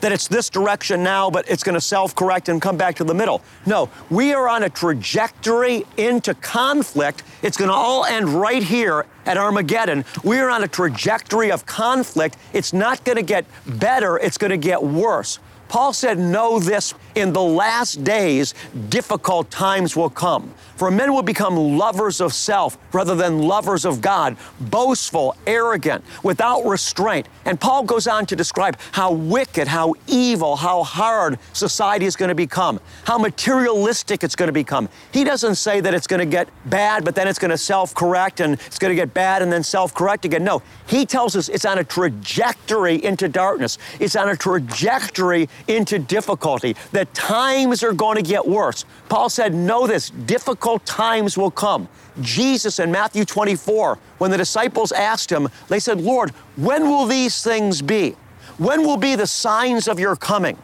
that 0.02 0.12
it's 0.12 0.28
this 0.28 0.50
direction 0.50 1.04
now, 1.04 1.30
but 1.30 1.50
it's 1.50 1.64
going 1.64 1.76
to 1.76 1.82
self 1.82 2.16
correct 2.16 2.50
and 2.50 2.62
come 2.62 2.78
back 2.78 2.96
to 2.96 3.04
the 3.04 3.14
middle. 3.14 3.42
No, 3.66 3.90
we 4.10 4.34
are 4.34 4.48
on 4.48 4.64
a 4.64 4.70
trajectory 4.70 5.86
into 5.98 6.34
conflict. 6.36 7.24
It's 7.42 7.58
going 7.58 7.70
to 7.70 7.76
all 7.76 8.06
end 8.06 8.30
right 8.30 8.64
here 8.64 9.06
at 9.26 9.38
Armageddon. 9.38 10.06
We 10.24 10.40
are 10.40 10.50
on 10.50 10.64
a 10.64 10.68
trajectory 10.68 11.52
of 11.52 11.66
conflict. 11.66 12.38
It's 12.54 12.74
not 12.74 13.04
going 13.04 13.18
to 13.18 13.24
get 13.24 13.46
better, 13.66 14.18
it's 14.18 14.38
going 14.38 14.52
to 14.52 14.58
get 14.58 14.84
worse. 14.84 15.40
Paul 15.68 15.94
said, 15.94 16.20
Know 16.20 16.60
this 16.60 16.94
in 17.16 17.34
the 17.34 17.42
last 17.42 18.04
days, 18.04 18.54
difficult 18.90 19.50
times 19.50 19.96
will 19.96 20.10
come. 20.10 20.54
For 20.76 20.92
men 20.92 21.14
will 21.14 21.24
become 21.24 21.56
lovers 21.56 22.20
of 22.20 22.34
self 22.34 22.78
rather 22.94 23.16
than 23.16 23.42
lovers 23.42 23.86
of 23.86 24.02
God, 24.02 24.36
boastful, 24.60 25.36
arrogant, 25.48 26.04
without 26.22 26.66
restraint. 26.66 27.28
And 27.46 27.60
Paul 27.60 27.84
goes 27.84 28.08
on 28.08 28.26
to 28.28 28.36
describe 28.36 28.78
how 28.92 29.14
wicked, 29.14 29.68
how 29.68 29.96
evil, 30.08 30.58
how 30.58 30.84
hard 30.84 31.40
society 31.54 32.06
is 32.06 32.18
going 32.18 32.30
to 32.30 32.36
become, 32.36 32.82
how 33.06 33.18
materialistic 33.18 34.24
it's 34.24 34.36
going 34.36 34.48
to 34.48 34.54
become. 34.54 34.90
He 35.14 35.24
doesn't 35.24 35.56
say 35.56 35.80
that 35.80 35.94
it's 35.94 36.08
going 36.08 36.20
to 36.20 36.26
get 36.26 36.50
bad, 36.66 37.06
but 37.06 37.16
then 37.16 37.28
it's 37.28 37.40
going 37.40 37.52
to 37.52 37.58
self 37.58 37.96
correct 37.96 38.42
and 38.42 38.56
it's 38.66 38.78
going 38.78 38.92
to 38.92 38.96
get 38.96 39.14
bad 39.14 39.42
and 39.42 39.52
then 39.52 39.64
self 39.64 39.94
correct 39.94 40.26
again. 40.26 40.44
No, 40.44 40.62
he 40.88 41.06
tells 41.06 41.38
us 41.38 41.48
it's 41.48 41.66
on 41.66 41.78
a 41.78 41.84
trajectory 41.84 43.04
into 43.04 43.30
darkness, 43.30 43.78
it's 44.02 44.16
on 44.18 44.28
a 44.28 44.36
trajectory 44.36 45.48
into 45.70 46.00
difficulty, 46.00 46.76
that 46.92 47.05
times 47.14 47.84
are 47.84 47.94
going 47.94 48.16
to 48.16 48.22
get 48.22 48.46
worse. 48.46 48.86
Paul 49.10 49.30
said, 49.30 49.54
Know 49.54 49.88
this, 49.88 50.10
difficult 50.10 50.86
times 50.86 51.38
will 51.38 51.52
come. 51.52 51.88
Jesus 52.22 52.80
in 52.80 52.92
Matthew 52.92 53.26
24, 53.26 53.98
when 54.18 54.32
the 54.32 54.38
disciples 54.38 54.92
asked 54.92 55.32
him, 55.32 55.50
they 55.68 55.80
said, 55.80 56.00
Lord, 56.00 56.32
when 56.56 56.84
will 56.84 57.06
these 57.06 57.44
things 57.44 57.82
be? 57.82 58.16
When 58.58 58.84
will 58.84 58.98
be 58.98 59.16
the 59.16 59.28
signs 59.28 59.88
of 59.88 60.00
your 60.00 60.16
coming? 60.16 60.58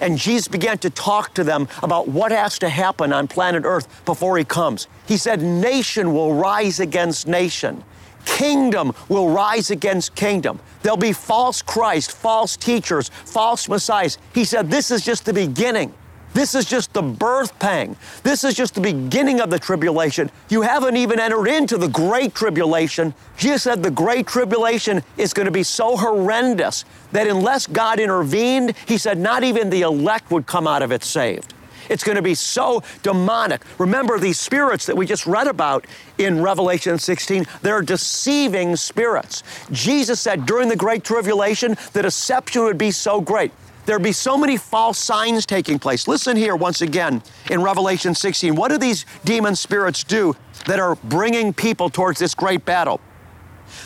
And 0.00 0.16
Jesus 0.16 0.48
began 0.48 0.78
to 0.78 0.90
talk 0.90 1.34
to 1.34 1.44
them 1.44 1.68
about 1.82 2.08
what 2.08 2.30
has 2.30 2.58
to 2.60 2.68
happen 2.68 3.12
on 3.12 3.28
planet 3.28 3.64
Earth 3.64 4.04
before 4.04 4.38
he 4.38 4.44
comes. 4.44 4.86
He 5.06 5.16
said, 5.16 5.42
Nation 5.42 6.12
will 6.12 6.34
rise 6.34 6.80
against 6.80 7.26
nation. 7.26 7.84
Kingdom 8.28 8.92
will 9.08 9.30
rise 9.30 9.70
against 9.70 10.14
kingdom. 10.14 10.60
There'll 10.82 10.96
be 10.96 11.12
false 11.12 11.62
Christ, 11.62 12.12
false 12.12 12.56
teachers, 12.56 13.08
false 13.08 13.68
messiahs. 13.68 14.18
He 14.34 14.44
said, 14.44 14.70
This 14.70 14.90
is 14.90 15.04
just 15.04 15.24
the 15.24 15.32
beginning. 15.32 15.92
This 16.34 16.54
is 16.54 16.66
just 16.66 16.92
the 16.92 17.02
birth 17.02 17.58
pang. 17.58 17.96
This 18.22 18.44
is 18.44 18.54
just 18.54 18.74
the 18.74 18.80
beginning 18.80 19.40
of 19.40 19.50
the 19.50 19.58
tribulation. 19.58 20.30
You 20.50 20.62
haven't 20.62 20.96
even 20.96 21.18
entered 21.18 21.48
into 21.48 21.78
the 21.78 21.88
great 21.88 22.34
tribulation. 22.34 23.14
Jesus 23.36 23.62
said 23.62 23.82
the 23.82 23.90
great 23.90 24.26
tribulation 24.26 25.02
is 25.16 25.32
going 25.32 25.46
to 25.46 25.52
be 25.52 25.62
so 25.62 25.96
horrendous 25.96 26.84
that 27.12 27.26
unless 27.26 27.66
God 27.66 27.98
intervened, 27.98 28.74
he 28.86 28.98
said 28.98 29.18
not 29.18 29.42
even 29.42 29.70
the 29.70 29.82
elect 29.82 30.30
would 30.30 30.46
come 30.46 30.68
out 30.68 30.82
of 30.82 30.92
it 30.92 31.02
saved. 31.02 31.54
It's 31.88 32.04
going 32.04 32.16
to 32.16 32.22
be 32.22 32.34
so 32.34 32.82
demonic. 33.02 33.62
Remember 33.78 34.18
these 34.18 34.38
spirits 34.38 34.86
that 34.86 34.96
we 34.96 35.06
just 35.06 35.26
read 35.26 35.46
about 35.46 35.86
in 36.18 36.42
Revelation 36.42 36.98
16, 36.98 37.46
they're 37.62 37.82
deceiving 37.82 38.76
spirits. 38.76 39.42
Jesus 39.70 40.20
said 40.20 40.46
during 40.46 40.68
the 40.68 40.76
Great 40.76 41.04
Tribulation, 41.04 41.76
the 41.92 42.02
deception 42.02 42.62
would 42.62 42.78
be 42.78 42.90
so 42.90 43.20
great. 43.20 43.52
There'd 43.86 44.02
be 44.02 44.12
so 44.12 44.36
many 44.36 44.58
false 44.58 44.98
signs 44.98 45.46
taking 45.46 45.78
place. 45.78 46.06
Listen 46.06 46.36
here 46.36 46.54
once 46.54 46.82
again 46.82 47.22
in 47.50 47.62
Revelation 47.62 48.14
16. 48.14 48.54
What 48.54 48.68
do 48.68 48.76
these 48.76 49.06
demon 49.24 49.56
spirits 49.56 50.04
do 50.04 50.36
that 50.66 50.78
are 50.78 50.96
bringing 50.96 51.54
people 51.54 51.88
towards 51.88 52.18
this 52.18 52.34
great 52.34 52.66
battle? 52.66 53.00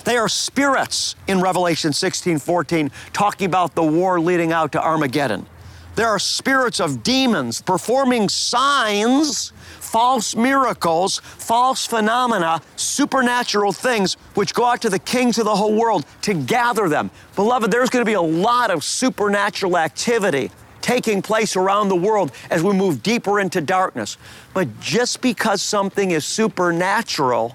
They 0.05 0.17
are 0.17 0.29
spirits 0.29 1.15
in 1.29 1.41
Revelation 1.41 1.93
16 1.93 2.39
14, 2.39 2.91
talking 3.13 3.47
about 3.47 3.77
the 3.77 3.85
war 3.85 4.21
leading 4.21 4.53
out 4.53 4.73
to 4.73 4.83
Armageddon. 4.83 5.47
There 5.95 6.09
are 6.09 6.19
spirits 6.19 6.81
of 6.81 7.03
demons 7.03 7.61
performing 7.61 8.29
signs, 8.29 9.53
false 9.79 10.35
miracles, 10.35 11.21
false 11.23 11.87
phenomena, 11.87 12.63
supernatural 12.77 13.73
things 13.73 14.15
which 14.35 14.55
go 14.55 14.65
out 14.65 14.81
to 14.83 14.91
the 14.91 14.99
kings 14.99 15.39
of 15.39 15.45
the 15.45 15.55
whole 15.55 15.75
world 15.75 16.07
to 16.23 16.33
gather 16.33 16.89
them. 16.89 17.11
Beloved, 17.37 17.71
there's 17.71 17.91
going 17.91 18.05
to 18.05 18.09
be 18.09 18.15
a 18.15 18.21
lot 18.21 18.71
of 18.71 18.83
supernatural 18.83 19.77
activity 19.77 20.51
taking 20.81 21.23
place 21.23 21.57
around 21.57 21.89
the 21.89 21.97
world 21.97 22.33
as 22.51 22.63
we 22.63 22.73
move 22.73 23.03
deeper 23.03 23.39
into 23.39 23.61
darkness. 23.61 24.17
But 24.55 24.81
just 24.81 25.21
because 25.21 25.63
something 25.63 26.11
is 26.11 26.25
supernatural 26.25 27.55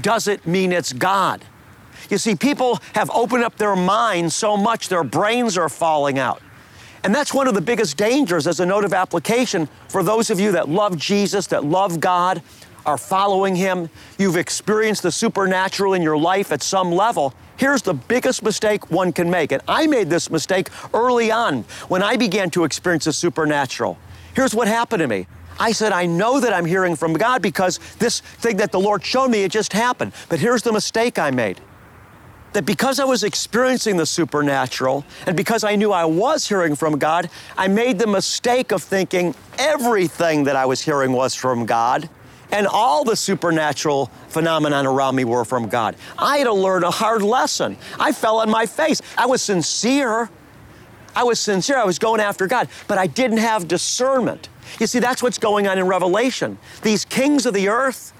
doesn't 0.00 0.46
mean 0.46 0.72
it's 0.72 0.92
God. 0.92 1.44
You 2.10 2.18
see, 2.18 2.34
people 2.34 2.80
have 2.94 3.10
opened 3.10 3.44
up 3.44 3.56
their 3.56 3.76
minds 3.76 4.34
so 4.34 4.56
much 4.56 4.88
their 4.88 5.04
brains 5.04 5.56
are 5.56 5.68
falling 5.68 6.18
out. 6.18 6.42
And 7.06 7.14
that's 7.14 7.32
one 7.32 7.46
of 7.46 7.54
the 7.54 7.60
biggest 7.60 7.96
dangers 7.96 8.48
as 8.48 8.58
a 8.58 8.66
note 8.66 8.84
of 8.84 8.92
application 8.92 9.68
for 9.86 10.02
those 10.02 10.28
of 10.28 10.40
you 10.40 10.50
that 10.50 10.68
love 10.68 10.96
Jesus, 10.96 11.46
that 11.46 11.64
love 11.64 12.00
God, 12.00 12.42
are 12.84 12.98
following 12.98 13.54
Him. 13.54 13.88
You've 14.18 14.34
experienced 14.34 15.04
the 15.04 15.12
supernatural 15.12 15.94
in 15.94 16.02
your 16.02 16.18
life 16.18 16.50
at 16.50 16.64
some 16.64 16.90
level. 16.90 17.32
Here's 17.58 17.80
the 17.80 17.94
biggest 17.94 18.42
mistake 18.42 18.90
one 18.90 19.12
can 19.12 19.30
make. 19.30 19.52
And 19.52 19.62
I 19.68 19.86
made 19.86 20.10
this 20.10 20.32
mistake 20.32 20.68
early 20.92 21.30
on 21.30 21.62
when 21.86 22.02
I 22.02 22.16
began 22.16 22.50
to 22.50 22.64
experience 22.64 23.04
the 23.04 23.12
supernatural. 23.12 23.96
Here's 24.34 24.52
what 24.52 24.66
happened 24.66 24.98
to 24.98 25.06
me. 25.06 25.28
I 25.60 25.70
said, 25.70 25.92
I 25.92 26.06
know 26.06 26.40
that 26.40 26.52
I'm 26.52 26.64
hearing 26.64 26.96
from 26.96 27.12
God 27.12 27.40
because 27.40 27.78
this 28.00 28.18
thing 28.18 28.56
that 28.56 28.72
the 28.72 28.80
Lord 28.80 29.04
showed 29.04 29.28
me, 29.28 29.44
it 29.44 29.52
just 29.52 29.72
happened. 29.72 30.10
But 30.28 30.40
here's 30.40 30.62
the 30.62 30.72
mistake 30.72 31.20
I 31.20 31.30
made 31.30 31.60
that 32.56 32.64
because 32.64 32.98
I 32.98 33.04
was 33.04 33.22
experiencing 33.22 33.98
the 33.98 34.06
supernatural 34.06 35.04
and 35.26 35.36
because 35.36 35.62
I 35.62 35.76
knew 35.76 35.92
I 35.92 36.06
was 36.06 36.48
hearing 36.48 36.74
from 36.74 36.98
God, 36.98 37.28
I 37.54 37.68
made 37.68 37.98
the 37.98 38.06
mistake 38.06 38.72
of 38.72 38.82
thinking 38.82 39.34
everything 39.58 40.44
that 40.44 40.56
I 40.56 40.64
was 40.64 40.80
hearing 40.80 41.12
was 41.12 41.34
from 41.34 41.66
God 41.66 42.08
and 42.50 42.66
all 42.66 43.04
the 43.04 43.14
supernatural 43.14 44.06
phenomenon 44.28 44.86
around 44.86 45.16
me 45.16 45.24
were 45.24 45.44
from 45.44 45.68
God. 45.68 45.96
I 46.18 46.38
had 46.38 46.44
to 46.44 46.54
learn 46.54 46.82
a 46.82 46.90
hard 46.90 47.20
lesson. 47.20 47.76
I 48.00 48.12
fell 48.12 48.38
on 48.38 48.48
my 48.48 48.64
face. 48.64 49.02
I 49.18 49.26
was 49.26 49.42
sincere. 49.42 50.30
I 51.14 51.24
was 51.24 51.38
sincere. 51.38 51.76
I 51.76 51.84
was 51.84 51.98
going 51.98 52.22
after 52.22 52.46
God, 52.46 52.70
but 52.88 52.96
I 52.96 53.06
didn't 53.06 53.38
have 53.38 53.68
discernment. 53.68 54.48
You 54.80 54.86
see, 54.86 54.98
that's 54.98 55.22
what's 55.22 55.38
going 55.38 55.66
on 55.66 55.76
in 55.76 55.86
Revelation. 55.86 56.56
These 56.80 57.04
kings 57.04 57.44
of 57.44 57.52
the 57.52 57.68
earth, 57.68 58.14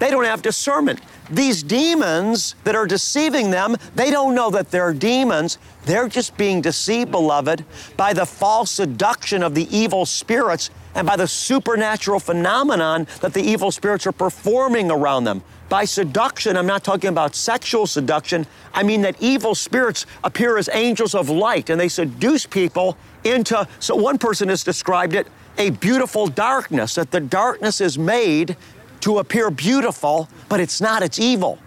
they 0.00 0.10
don't 0.10 0.24
have 0.24 0.42
discernment. 0.42 1.00
These 1.30 1.62
demons 1.62 2.56
that 2.64 2.74
are 2.74 2.86
deceiving 2.86 3.50
them, 3.50 3.76
they 3.94 4.10
don't 4.10 4.34
know 4.34 4.50
that 4.50 4.70
they're 4.70 4.92
demons. 4.92 5.58
They're 5.84 6.08
just 6.08 6.36
being 6.36 6.60
deceived, 6.60 7.12
beloved, 7.12 7.64
by 7.96 8.12
the 8.12 8.26
false 8.26 8.70
seduction 8.70 9.42
of 9.42 9.54
the 9.54 9.68
evil 9.74 10.06
spirits 10.06 10.70
and 10.94 11.06
by 11.06 11.16
the 11.16 11.28
supernatural 11.28 12.18
phenomenon 12.18 13.06
that 13.20 13.32
the 13.32 13.42
evil 13.42 13.70
spirits 13.70 14.06
are 14.06 14.12
performing 14.12 14.90
around 14.90 15.24
them. 15.24 15.42
By 15.68 15.84
seduction, 15.84 16.56
I'm 16.56 16.66
not 16.66 16.82
talking 16.82 17.10
about 17.10 17.36
sexual 17.36 17.86
seduction. 17.86 18.44
I 18.74 18.82
mean 18.82 19.02
that 19.02 19.14
evil 19.20 19.54
spirits 19.54 20.04
appear 20.24 20.58
as 20.58 20.68
angels 20.72 21.14
of 21.14 21.30
light 21.30 21.70
and 21.70 21.80
they 21.80 21.88
seduce 21.88 22.44
people 22.44 22.96
into, 23.22 23.68
so 23.78 23.94
one 23.94 24.18
person 24.18 24.48
has 24.48 24.64
described 24.64 25.14
it, 25.14 25.28
a 25.58 25.70
beautiful 25.70 26.26
darkness, 26.26 26.96
that 26.96 27.12
the 27.12 27.20
darkness 27.20 27.80
is 27.80 27.96
made 27.96 28.56
to 29.00 29.18
appear 29.18 29.50
beautiful, 29.50 30.28
but 30.48 30.60
it's 30.60 30.80
not, 30.80 31.02
it's 31.02 31.18
evil. 31.18 31.58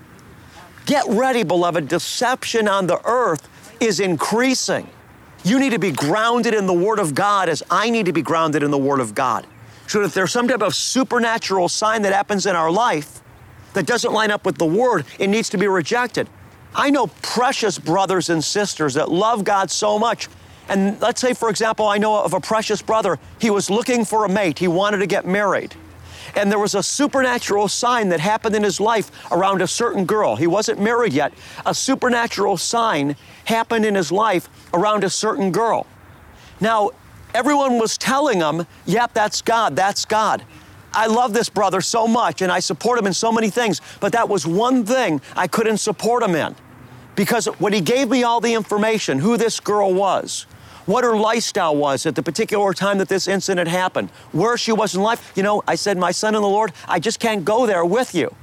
Get 0.86 1.06
ready, 1.08 1.44
beloved. 1.44 1.88
Deception 1.88 2.68
on 2.68 2.88
the 2.88 3.02
earth 3.08 3.50
is 3.80 4.00
increasing. 4.00 4.90
You 5.44 5.60
need 5.60 5.72
to 5.72 5.80
be 5.80 5.92
grounded 5.92 6.54
in 6.54 6.68
the 6.68 6.74
Word 6.74 7.00
of 7.00 7.16
God 7.16 7.50
as 7.50 7.64
I 7.70 7.90
need 7.90 8.06
to 8.06 8.14
be 8.14 8.22
grounded 8.22 8.64
in 8.64 8.72
the 8.72 8.78
Word 8.78 9.00
of 9.00 9.14
God. 9.14 9.46
So 9.88 10.04
if 10.04 10.14
there's 10.14 10.32
some 10.32 10.48
type 10.48 10.62
of 10.62 10.74
supernatural 10.74 11.70
sign 11.70 12.02
that 12.04 12.14
happens 12.14 12.46
in 12.46 12.56
our 12.56 12.72
life 12.72 13.22
that 13.74 13.86
doesn't 13.86 14.14
line 14.14 14.32
up 14.32 14.46
with 14.46 14.58
the 14.58 14.66
Word, 14.66 15.06
it 15.20 15.28
needs 15.28 15.50
to 15.50 15.58
be 15.58 15.68
rejected. 15.68 16.30
I 16.76 16.90
know 16.90 17.08
precious 17.22 17.78
brothers 17.78 18.30
and 18.30 18.44
sisters 18.44 18.94
that 18.96 19.12
love 19.12 19.44
God 19.44 19.70
so 19.70 20.00
much. 20.00 20.28
And 20.70 21.00
let's 21.02 21.20
say, 21.20 21.34
for 21.34 21.50
example, 21.50 21.88
I 21.88 21.98
know 21.98 22.24
of 22.24 22.34
a 22.34 22.40
precious 22.40 22.82
brother. 22.82 23.20
He 23.40 23.50
was 23.50 23.70
looking 23.70 24.06
for 24.06 24.26
a 24.26 24.30
mate, 24.30 24.60
he 24.60 24.68
wanted 24.68 25.00
to 25.00 25.08
get 25.08 25.26
married. 25.26 25.76
And 26.36 26.52
there 26.52 26.60
was 26.60 26.76
a 26.76 26.84
supernatural 26.84 27.68
sign 27.68 28.10
that 28.10 28.20
happened 28.20 28.56
in 28.56 28.64
his 28.64 28.80
life 28.80 29.12
around 29.32 29.62
a 29.62 29.68
certain 29.68 30.06
girl. 30.06 30.36
He 30.36 30.48
wasn't 30.48 30.82
married 30.82 31.14
yet. 31.14 31.34
A 31.66 31.74
supernatural 31.74 32.58
sign 32.58 33.16
happened 33.46 33.86
in 33.86 33.96
his 33.96 34.12
life 34.12 34.50
around 34.74 35.04
a 35.04 35.10
certain 35.10 35.52
girl. 35.52 35.86
Now, 36.60 36.92
everyone 37.34 37.78
was 37.78 37.98
telling 37.98 38.40
him, 38.40 38.66
yep, 38.86 39.14
that's 39.14 39.42
God, 39.42 39.76
that's 39.76 40.06
God. 40.06 40.44
I 40.94 41.08
love 41.08 41.34
this 41.34 41.50
brother 41.50 41.82
so 41.82 42.08
much 42.08 42.42
and 42.42 42.52
I 42.52 42.60
support 42.60 43.00
him 43.00 43.08
in 43.08 43.14
so 43.14 43.32
many 43.32 43.50
things, 43.50 43.82
but 44.00 44.12
that 44.12 44.30
was 44.30 44.46
one 44.46 44.86
thing 44.86 45.22
I 45.36 45.48
couldn't 45.48 45.78
support 45.78 46.24
him 46.24 46.36
in. 46.36 46.56
Because 47.16 47.46
when 47.60 47.74
he 47.74 47.82
gave 47.82 48.10
me 48.10 48.24
all 48.24 48.42
the 48.42 48.54
information, 48.54 49.20
who 49.20 49.38
this 49.38 49.60
girl 49.60 49.94
was, 49.94 50.46
what 50.86 51.04
her 51.04 51.16
lifestyle 51.16 51.76
was 51.76 52.06
at 52.06 52.16
the 52.16 52.24
particular 52.24 52.74
time 52.74 52.98
that 52.98 53.10
this 53.10 53.28
incident 53.28 53.68
happened, 53.68 54.10
where 54.32 54.58
she 54.58 54.72
was 54.72 54.96
in 54.96 55.02
life. 55.02 55.32
You 55.36 55.44
know, 55.44 55.64
I 55.68 55.76
said, 55.76 55.98
My 55.98 56.12
son 56.12 56.36
in 56.36 56.42
the 56.42 56.48
Lord, 56.48 56.74
I 56.88 57.00
just 57.00 57.20
can't 57.20 57.46
go 57.46 57.66
there 57.66 57.86
with 57.86 58.14
you. 58.16 58.34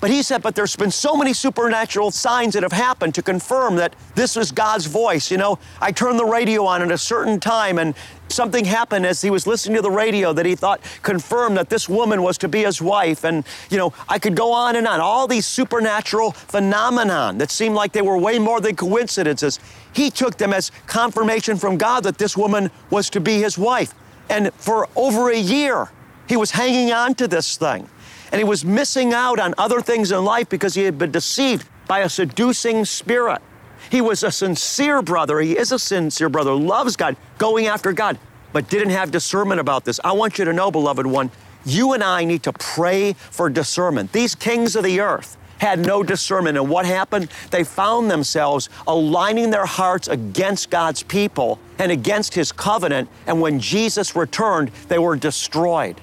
But 0.00 0.10
he 0.10 0.22
said, 0.22 0.42
But 0.42 0.54
there's 0.54 0.76
been 0.76 0.90
so 0.90 1.14
many 1.14 1.32
supernatural 1.32 2.10
signs 2.10 2.54
that 2.54 2.62
have 2.62 2.72
happened 2.72 3.14
to 3.16 3.22
confirm 3.22 3.76
that 3.76 3.94
this 4.14 4.34
was 4.34 4.50
God's 4.50 4.86
voice. 4.86 5.30
You 5.30 5.36
know, 5.36 5.58
I 5.80 5.92
turned 5.92 6.18
the 6.18 6.24
radio 6.24 6.64
on 6.64 6.82
at 6.82 6.90
a 6.90 6.98
certain 6.98 7.38
time 7.38 7.78
and 7.78 7.94
something 8.28 8.64
happened 8.64 9.04
as 9.04 9.20
he 9.20 9.30
was 9.30 9.46
listening 9.46 9.76
to 9.76 9.82
the 9.82 9.90
radio 9.90 10.32
that 10.32 10.46
he 10.46 10.54
thought 10.54 10.80
confirmed 11.02 11.56
that 11.56 11.68
this 11.68 11.88
woman 11.88 12.22
was 12.22 12.38
to 12.38 12.48
be 12.48 12.62
his 12.62 12.80
wife. 12.80 13.24
And, 13.24 13.44
you 13.68 13.76
know, 13.76 13.92
I 14.08 14.18
could 14.18 14.36
go 14.36 14.52
on 14.52 14.76
and 14.76 14.86
on. 14.86 15.00
All 15.00 15.26
these 15.26 15.46
supernatural 15.46 16.32
phenomenon 16.32 17.38
that 17.38 17.50
seemed 17.50 17.74
like 17.74 17.92
they 17.92 18.02
were 18.02 18.16
way 18.16 18.38
more 18.38 18.60
than 18.60 18.76
coincidences. 18.76 19.58
He 19.92 20.10
took 20.10 20.38
them 20.38 20.52
as 20.52 20.70
confirmation 20.86 21.56
from 21.56 21.76
God 21.76 22.04
that 22.04 22.18
this 22.18 22.36
woman 22.36 22.70
was 22.88 23.10
to 23.10 23.20
be 23.20 23.38
his 23.38 23.58
wife. 23.58 23.92
And 24.30 24.54
for 24.54 24.88
over 24.94 25.30
a 25.30 25.38
year, 25.38 25.90
he 26.28 26.36
was 26.36 26.52
hanging 26.52 26.92
on 26.92 27.16
to 27.16 27.26
this 27.26 27.56
thing. 27.56 27.88
And 28.32 28.38
he 28.38 28.44
was 28.44 28.64
missing 28.64 29.12
out 29.12 29.40
on 29.40 29.54
other 29.58 29.80
things 29.80 30.12
in 30.12 30.24
life 30.24 30.48
because 30.48 30.74
he 30.74 30.84
had 30.84 30.98
been 30.98 31.10
deceived 31.10 31.68
by 31.88 32.00
a 32.00 32.08
seducing 32.08 32.84
spirit. 32.84 33.42
He 33.90 34.00
was 34.00 34.22
a 34.22 34.30
sincere 34.30 35.02
brother. 35.02 35.40
He 35.40 35.58
is 35.58 35.72
a 35.72 35.78
sincere 35.78 36.28
brother, 36.28 36.54
loves 36.54 36.96
God, 36.96 37.16
going 37.38 37.66
after 37.66 37.92
God, 37.92 38.18
but 38.52 38.68
didn't 38.68 38.90
have 38.90 39.10
discernment 39.10 39.60
about 39.60 39.84
this. 39.84 39.98
I 40.04 40.12
want 40.12 40.38
you 40.38 40.44
to 40.44 40.52
know, 40.52 40.70
beloved 40.70 41.06
one, 41.06 41.30
you 41.64 41.92
and 41.92 42.02
I 42.02 42.24
need 42.24 42.44
to 42.44 42.52
pray 42.52 43.14
for 43.14 43.50
discernment. 43.50 44.12
These 44.12 44.34
kings 44.34 44.76
of 44.76 44.84
the 44.84 45.00
earth 45.00 45.36
had 45.58 45.78
no 45.78 46.02
discernment. 46.02 46.56
And 46.56 46.70
what 46.70 46.86
happened? 46.86 47.28
They 47.50 47.64
found 47.64 48.10
themselves 48.10 48.68
aligning 48.86 49.50
their 49.50 49.66
hearts 49.66 50.08
against 50.08 50.70
God's 50.70 51.02
people 51.02 51.58
and 51.78 51.92
against 51.92 52.34
His 52.34 52.50
covenant. 52.50 53.08
And 53.26 53.40
when 53.40 53.60
Jesus 53.60 54.16
returned, 54.16 54.70
they 54.88 54.98
were 54.98 55.16
destroyed. 55.16 56.00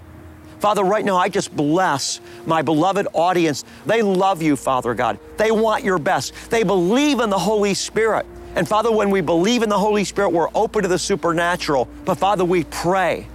Father, 0.60 0.84
right 0.84 1.06
now 1.06 1.18
I 1.18 1.30
just 1.30 1.56
bless 1.56 2.20
my 2.46 2.62
beloved 2.62 3.08
audience. 3.14 3.64
They 3.86 4.02
love 4.02 4.42
you, 4.42 4.56
Father 4.56 4.94
God. 4.94 5.20
They 5.38 5.52
want 5.52 5.84
your 5.84 6.00
best. 6.00 6.34
They 6.50 6.64
believe 6.64 7.20
in 7.20 7.30
the 7.30 7.38
Holy 7.38 7.74
Spirit. 7.74 8.26
And 8.56 8.68
Father, 8.68 8.92
when 8.92 9.12
we 9.12 9.22
believe 9.22 9.62
in 9.62 9.70
the 9.70 9.78
Holy 9.78 10.04
Spirit, 10.04 10.30
we're 10.30 10.50
open 10.56 10.82
to 10.82 10.88
the 10.88 10.98
supernatural. 10.98 11.88
But 12.06 12.16
Father, 12.16 12.44
we 12.44 12.64
pray 12.66 13.28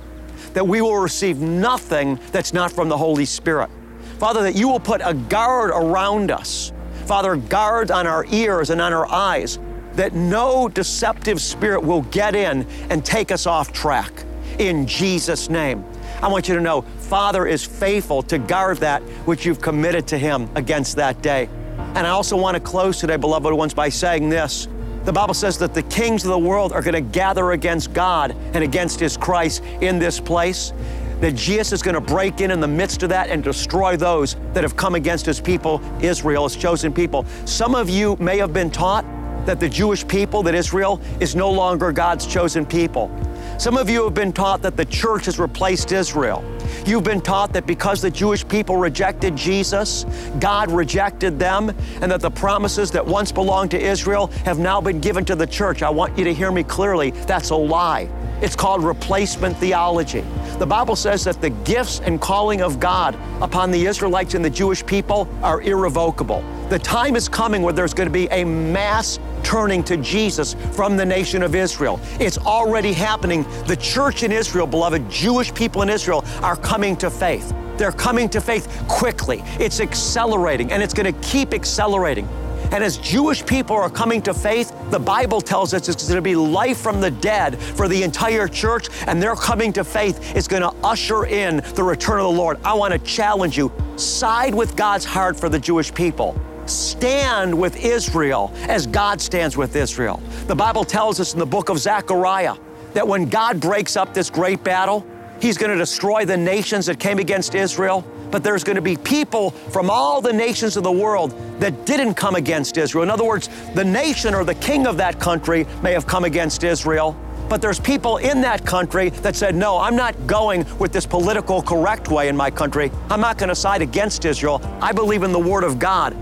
that 0.55 0.67
we 0.67 0.81
will 0.81 0.99
receive 0.99 1.39
nothing 1.39 2.19
that's 2.33 2.53
not 2.53 2.73
from 2.73 2.89
the 2.89 2.97
Holy 2.97 3.25
Spirit. 3.25 3.71
Father, 4.19 4.43
that 4.43 4.57
you 4.57 4.69
will 4.69 4.81
put 4.81 5.01
a 5.05 5.15
guard 5.15 5.71
around 5.71 6.31
us. 6.31 6.73
Father, 7.07 7.37
guards 7.37 7.91
on 7.91 8.07
our 8.07 8.27
ears 8.31 8.71
and 8.71 8.81
on 8.81 8.93
our 8.93 9.07
eyes, 9.11 9.59
that 9.95 10.15
no 10.15 10.69
deceptive 10.69 11.41
spirit 11.41 11.83
will 11.83 12.03
get 12.03 12.35
in 12.35 12.67
and 12.91 13.05
take 13.05 13.31
us 13.31 13.47
off 13.47 13.73
track. 13.73 14.13
In 14.59 14.87
Jesus' 14.87 15.49
name. 15.49 15.85
I 16.23 16.29
want 16.29 16.49
you 16.49 16.55
to 16.55 16.61
know 16.61 16.83
Father 16.83 17.47
is 17.47 17.65
faithful 17.65 18.23
to 18.25 18.39
guard 18.39 18.79
that 18.79 19.03
which 19.27 19.45
you've 19.45 19.61
committed 19.61 20.07
to 20.09 20.19
Him 20.19 20.49
against 20.55 20.95
that 20.97 21.21
day. 21.21 21.49
And 21.95 22.07
I 22.07 22.11
also 22.11 22.37
want 22.37 22.55
to 22.55 22.61
close 22.61 23.01
today, 23.01 23.17
beloved 23.17 23.53
ones, 23.53 23.75
by 23.75 23.89
saying 23.89 24.29
this. 24.29 24.69
The 25.05 25.13
Bible 25.13 25.35
says 25.35 25.59
that 25.59 25.75
the 25.75 25.83
kings 25.83 26.25
of 26.25 26.31
the 26.31 26.39
world 26.39 26.73
are 26.73 26.81
going 26.81 26.95
to 26.95 27.01
gather 27.01 27.53
against 27.53 27.93
God 27.93 28.37
and 28.55 28.63
against 28.63 29.01
His 29.01 29.17
Christ 29.17 29.65
in 29.81 29.99
this 29.99 30.21
place. 30.21 30.73
That 31.19 31.35
Jesus 31.35 31.73
is 31.73 31.83
going 31.83 31.97
to 31.97 32.01
break 32.01 32.41
in 32.41 32.53
in 32.53 32.61
the 32.61 32.69
midst 32.69 33.03
of 33.03 33.09
that 33.09 33.29
and 33.29 33.43
destroy 33.43 33.97
those 33.97 34.37
that 34.53 34.63
have 34.63 34.77
come 34.77 34.95
against 34.95 35.27
His 35.27 35.41
people, 35.41 35.83
Israel, 36.01 36.45
His 36.45 36.55
chosen 36.55 36.93
people. 36.93 37.27
Some 37.47 37.75
of 37.75 37.91
you 37.91 38.17
may 38.21 38.39
have 38.39 38.53
been 38.53 38.71
taught 38.71 39.05
that 39.45 39.59
the 39.59 39.69
Jewish 39.69 40.07
people, 40.07 40.45
that 40.45 40.55
Israel 40.55 41.01
is 41.19 41.35
no 41.35 41.51
longer 41.51 41.91
God's 41.91 42.27
chosen 42.27 42.65
people. 42.65 43.11
Some 43.59 43.77
of 43.77 43.89
you 43.89 44.05
have 44.05 44.15
been 44.15 44.33
taught 44.33 44.63
that 44.63 44.77
the 44.77 44.85
church 44.85 45.27
has 45.27 45.39
replaced 45.39 45.93
Israel. 45.93 46.45
You've 46.85 47.05
been 47.05 47.21
taught 47.21 47.53
that 47.53 47.67
because 47.67 48.01
the 48.01 48.11
Jewish 48.11 48.47
people 48.47 48.77
rejected 48.77 49.37
Jesus, 49.37 50.05
God 50.41 50.71
rejected 50.71 51.39
them, 51.39 51.71
and 52.01 52.11
that 52.11 52.21
the 52.21 52.31
promises 52.31 52.91
that 52.91 53.07
once 53.07 53.31
belonged 53.31 53.71
to 53.73 53.81
Israel 53.81 54.29
have 54.45 54.59
now 54.59 54.81
been 54.81 55.01
given 55.01 55.25
to 55.27 55.37
the 55.37 55.47
church. 55.47 55.83
I 55.83 55.91
want 55.91 56.19
you 56.19 56.25
to 56.25 56.35
hear 56.35 56.51
me 56.51 56.65
clearly. 56.65 57.11
That's 57.11 57.51
a 57.51 57.57
lie. 57.57 58.09
It's 58.41 58.57
called 58.57 58.83
replacement 58.83 59.57
theology. 59.59 60.25
The 60.63 60.67
Bible 60.67 60.95
says 60.95 61.25
that 61.25 61.41
the 61.41 61.51
gifts 61.51 61.99
and 61.99 62.21
calling 62.21 62.63
of 62.63 62.79
God 62.79 63.19
upon 63.43 63.73
the 63.73 63.87
Israelites 63.87 64.35
and 64.35 64.45
the 64.45 64.49
Jewish 64.49 64.87
people 64.87 65.29
are 65.43 65.61
irrevocable. 65.61 66.45
The 66.69 66.79
time 66.79 67.17
is 67.17 67.29
coming 67.29 67.63
where 67.63 67.73
there's 67.73 67.93
going 67.93 68.07
to 68.07 68.13
be 68.13 68.29
a 68.29 68.45
mass 68.45 69.19
turning 69.43 69.83
to 69.83 69.97
Jesus 69.97 70.55
from 70.71 70.97
the 70.97 71.05
nation 71.05 71.43
of 71.43 71.57
Israel. 71.57 71.99
It's 72.21 72.39
already 72.39 72.93
happening. 72.93 73.45
The 73.67 73.75
church 73.75 74.23
in 74.23 74.31
Israel, 74.31 74.69
beloved, 74.69 75.11
Jewish 75.11 75.53
people 75.53 75.83
in 75.83 75.91
Israel 75.91 76.25
are 76.43 76.55
coming 76.55 76.95
to 76.99 77.11
faith. 77.11 77.53
They're 77.77 77.91
coming 77.91 78.29
to 78.29 78.41
faith 78.41 78.85
quickly. 78.87 79.43
It's 79.59 79.81
accelerating 79.81 80.71
and 80.71 80.81
it's 80.81 80.95
going 80.95 81.13
to 81.13 81.29
keep 81.29 81.55
accelerating. 81.55 82.29
And 82.71 82.85
as 82.85 82.99
Jewish 82.99 83.45
people 83.45 83.77
are 83.77 83.91
coming 83.91 84.23
to 84.23 84.33
faith, 84.33 84.73
the 84.91 84.99
Bible 84.99 85.41
tells 85.41 85.75
us 85.75 85.89
it's 85.89 86.05
going 86.05 86.17
to 86.17 86.23
be 86.23 86.37
life 86.37 86.79
from 86.79 87.01
the 87.01 87.11
dead 87.11 87.59
for 87.59 87.89
the 87.89 88.03
entire 88.03 88.49
church, 88.49 88.89
and 89.07 89.23
they're 89.23 89.35
coming 89.35 89.73
to 89.75 89.85
faith. 89.85 90.37
is 90.37 90.49
going 90.49 90.63
to 90.63 90.73
usher 90.85 91.27
in 91.27 91.63
the 91.75 91.83
return 91.83 92.21
of 92.21 92.25
the 92.25 92.39
Lord. 92.39 92.59
I 92.65 92.75
want 92.75 92.93
to 92.93 92.99
challenge 93.01 93.59
you 93.59 93.73
side 93.97 94.55
with 94.55 94.77
God's 94.77 95.05
heart 95.05 95.39
for 95.39 95.49
the 95.49 95.59
Jewish 95.59 95.93
people 95.93 96.41
stand 96.67 97.59
with 97.59 97.77
Israel 97.85 98.53
as 98.69 98.87
God 98.87 99.21
stands 99.21 99.57
with 99.57 99.75
Israel. 99.77 100.23
The 100.47 100.55
Bible 100.55 100.85
tells 100.85 101.21
us 101.21 101.33
in 101.33 101.39
the 101.39 101.47
book 101.47 101.69
of 101.69 101.79
Zechariah 101.79 102.57
that 102.95 103.07
when 103.07 103.29
God 103.29 103.61
breaks 103.61 103.97
up 103.97 104.15
this 104.15 104.31
great 104.31 104.63
battle, 104.63 105.07
He's 105.41 105.59
going 105.59 105.73
to 105.73 105.79
destroy 105.79 106.25
the 106.25 106.37
nations 106.37 106.87
that 106.87 107.01
came 107.01 107.19
against 107.19 107.55
Israel. 107.55 108.05
But 108.33 108.43
there's 108.43 108.65
going 108.65 108.77
to 108.77 108.83
be 108.83 108.97
people 108.97 109.51
from 109.51 109.91
all 109.91 110.21
the 110.21 110.33
nations 110.33 110.77
of 110.77 110.83
the 110.83 110.91
world 110.91 111.31
that 111.61 111.87
didn't 111.87 112.15
come 112.15 112.35
against 112.35 112.77
Israel. 112.79 113.05
In 113.05 113.11
other 113.11 113.25
words, 113.25 113.49
the 113.75 113.85
nation 113.85 114.35
or 114.35 114.43
the 114.43 114.57
king 114.57 114.87
of 114.89 114.97
that 114.97 115.21
country 115.21 115.67
may 115.83 115.93
have 115.93 116.07
come 116.07 116.25
against 116.25 116.65
Israel, 116.65 117.17
but 117.49 117.61
there's 117.61 117.79
people 117.79 118.17
in 118.17 118.41
that 118.41 118.65
country 118.65 119.11
that 119.11 119.37
said, 119.37 119.55
no, 119.55 119.79
I'm 119.79 119.95
not 119.95 120.27
going 120.27 120.67
with 120.79 120.93
this 120.93 121.05
political 121.05 121.61
correct 121.61 122.09
way 122.09 122.29
in 122.29 122.37
my 122.37 122.51
country. 122.51 122.91
I'm 123.11 123.21
not 123.21 123.37
going 123.37 123.51
to 123.51 123.55
side 123.55 123.83
against 123.83 124.25
Israel. 124.25 124.61
I 124.81 124.93
believe 124.93 125.23
in 125.23 125.33
the 125.33 125.39
Word 125.39 125.63
of 125.63 125.79
God. 125.79 126.17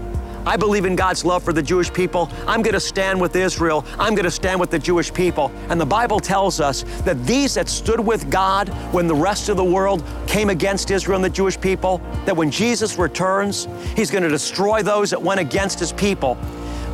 I 0.46 0.57
believe 0.57 0.85
in 0.85 0.96
God's 0.96 1.24
love 1.24 1.42
for 1.42 1.53
the 1.53 1.62
Jewish 1.62 1.92
people. 1.92 2.31
I'm 2.46 2.62
going 2.62 2.74
to 2.74 2.81
stand 2.81 3.20
with 3.20 3.37
Israel. 3.37 3.85
I'm 3.98 4.14
going 4.14 4.24
to 4.24 4.31
stand 4.31 4.59
with 4.59 4.70
the 4.70 4.79
Jewish 4.79 5.12
people. 5.12 5.53
And 5.68 5.81
the 5.81 5.87
Bible 5.87 6.18
tells 6.18 6.61
us 6.61 6.83
that 7.05 7.24
these 7.26 7.55
that 7.55 7.68
stood 7.68 8.00
with 8.00 8.31
God 8.31 8.70
when 8.92 9.07
the 9.07 9.14
rest 9.14 9.48
of 9.48 9.57
the 9.57 9.64
world 9.64 10.03
came 10.26 10.50
against 10.50 10.90
Israel 10.90 11.16
and 11.16 11.24
the 11.24 11.31
Jewish 11.31 11.61
people, 11.61 11.98
that 12.24 12.37
when 12.37 12.50
Jesus 12.50 12.98
returns, 12.98 13.68
he's 13.96 14.11
going 14.11 14.22
to 14.22 14.31
destroy 14.31 14.83
those 14.83 15.11
that 15.11 15.20
went 15.20 15.40
against 15.40 15.79
his 15.79 15.92
people. 15.92 16.38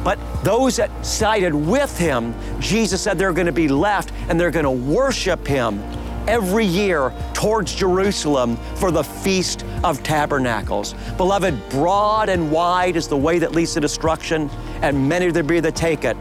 But 0.03 0.19
those 0.45 0.77
that 0.77 1.05
sided 1.05 1.55
with 1.55 1.97
him, 1.99 2.35
Jesus 2.61 3.01
said 3.03 3.19
they're 3.19 3.33
going 3.33 3.47
to 3.47 3.53
be 3.53 3.69
left 3.69 4.13
and 4.29 4.39
they're 4.39 4.51
going 4.51 4.65
to 4.65 4.71
worship 4.71 5.47
him 5.47 5.83
every 6.27 6.65
year 6.65 7.13
towards 7.35 7.75
Jerusalem 7.75 8.57
for 8.77 8.91
the 8.91 9.05
Feast 9.05 9.65
of 9.85 10.03
Tabernacles. 10.03 10.95
Beloved, 11.17 11.69
broad 11.71 12.29
and 12.29 12.51
wide 12.51 12.97
is 12.97 13.09
the 13.09 13.17
way 13.17 13.39
that 13.39 13.53
leads 13.53 13.75
to 13.75 13.81
destruction, 13.81 14.51
and 14.83 15.09
many 15.09 15.31
there 15.31 15.43
be 15.43 15.61
that 15.61 15.77
take 15.77 16.05
it. 16.05 16.17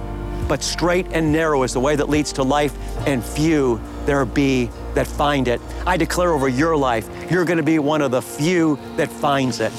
But 0.47 0.61
straight 0.61 1.07
and 1.11 1.31
narrow 1.31 1.63
is 1.63 1.73
the 1.73 1.79
way 1.79 1.95
that 1.95 2.09
leads 2.09 2.31
to 2.33 2.43
life, 2.43 2.77
and 3.07 3.23
few 3.23 3.81
there 4.05 4.25
be 4.25 4.69
that 4.93 5.07
find 5.07 5.47
it. 5.47 5.59
I 5.85 5.97
declare 5.97 6.33
over 6.33 6.47
your 6.47 6.77
life, 6.77 7.09
you're 7.31 7.45
going 7.45 7.57
to 7.57 7.63
be 7.63 7.79
one 7.79 8.01
of 8.01 8.11
the 8.11 8.21
few 8.21 8.79
that 8.95 9.09
finds 9.09 9.59
it. 9.59 9.73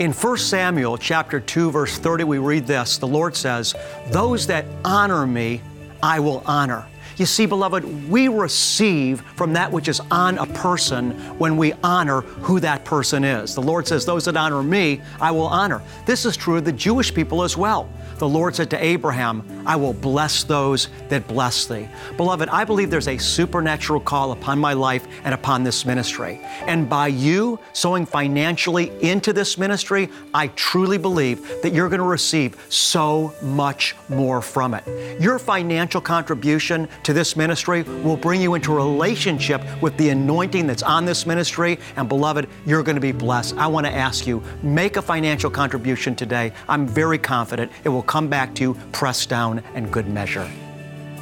In 0.00 0.12
1 0.12 0.36
Samuel 0.38 0.96
chapter 0.96 1.40
2 1.40 1.70
verse 1.70 1.98
30 1.98 2.24
we 2.24 2.38
read 2.38 2.66
this. 2.66 2.98
The 2.98 3.06
Lord 3.06 3.36
says, 3.36 3.74
"Those 4.10 4.46
that 4.46 4.64
honor 4.84 5.26
me, 5.26 5.60
I 6.02 6.20
will 6.20 6.42
honor." 6.46 6.86
You 7.18 7.26
see, 7.26 7.46
beloved, 7.46 8.08
we 8.08 8.28
receive 8.28 9.22
from 9.34 9.52
that 9.54 9.72
which 9.72 9.88
is 9.88 10.00
on 10.10 10.38
a 10.38 10.46
person 10.46 11.10
when 11.38 11.56
we 11.56 11.72
honor 11.82 12.20
who 12.20 12.60
that 12.60 12.84
person 12.84 13.24
is. 13.24 13.56
The 13.56 13.60
Lord 13.60 13.88
says, 13.88 14.06
Those 14.06 14.24
that 14.26 14.36
honor 14.36 14.62
me, 14.62 15.00
I 15.20 15.32
will 15.32 15.48
honor. 15.48 15.82
This 16.06 16.24
is 16.24 16.36
true 16.36 16.56
of 16.58 16.64
the 16.64 16.72
Jewish 16.72 17.12
people 17.12 17.42
as 17.42 17.56
well. 17.56 17.90
The 18.18 18.28
Lord 18.28 18.56
said 18.56 18.68
to 18.70 18.84
Abraham, 18.84 19.44
I 19.64 19.76
will 19.76 19.92
bless 19.92 20.42
those 20.42 20.88
that 21.08 21.28
bless 21.28 21.66
thee. 21.66 21.88
Beloved, 22.16 22.48
I 22.48 22.64
believe 22.64 22.90
there's 22.90 23.06
a 23.06 23.16
supernatural 23.16 24.00
call 24.00 24.32
upon 24.32 24.58
my 24.58 24.72
life 24.72 25.06
and 25.24 25.32
upon 25.32 25.62
this 25.62 25.86
ministry. 25.86 26.40
And 26.66 26.88
by 26.88 27.08
you 27.08 27.60
sowing 27.72 28.06
financially 28.06 28.90
into 29.02 29.32
this 29.32 29.56
ministry, 29.56 30.08
I 30.34 30.48
truly 30.48 30.98
believe 30.98 31.62
that 31.62 31.72
you're 31.72 31.88
going 31.88 32.00
to 32.00 32.06
receive 32.06 32.56
so 32.68 33.32
much 33.40 33.94
more 34.08 34.42
from 34.42 34.74
it. 34.74 35.20
Your 35.20 35.38
financial 35.38 36.00
contribution 36.00 36.88
to 37.04 37.12
this 37.12 37.36
ministry 37.36 37.82
will 37.82 38.16
bring 38.16 38.40
you 38.40 38.54
into 38.54 38.72
a 38.72 38.76
relationship 38.76 39.62
with 39.80 39.96
the 39.96 40.08
anointing 40.08 40.66
that's 40.66 40.82
on 40.82 41.04
this 41.04 41.24
ministry. 41.24 41.78
And 41.94 42.08
beloved, 42.08 42.48
you're 42.66 42.82
going 42.82 42.96
to 42.96 43.00
be 43.00 43.12
blessed. 43.12 43.56
I 43.56 43.68
want 43.68 43.86
to 43.86 43.92
ask 43.92 44.26
you, 44.26 44.42
make 44.62 44.96
a 44.96 45.02
financial 45.02 45.50
contribution 45.50 46.16
today. 46.16 46.52
I'm 46.68 46.86
very 46.88 47.18
confident 47.18 47.70
it 47.84 47.90
will 47.90 48.02
come 48.08 48.28
back 48.28 48.54
to 48.56 48.62
you 48.62 48.74
pressed 48.90 49.28
down 49.28 49.62
and 49.74 49.92
good 49.92 50.08
measure. 50.08 50.50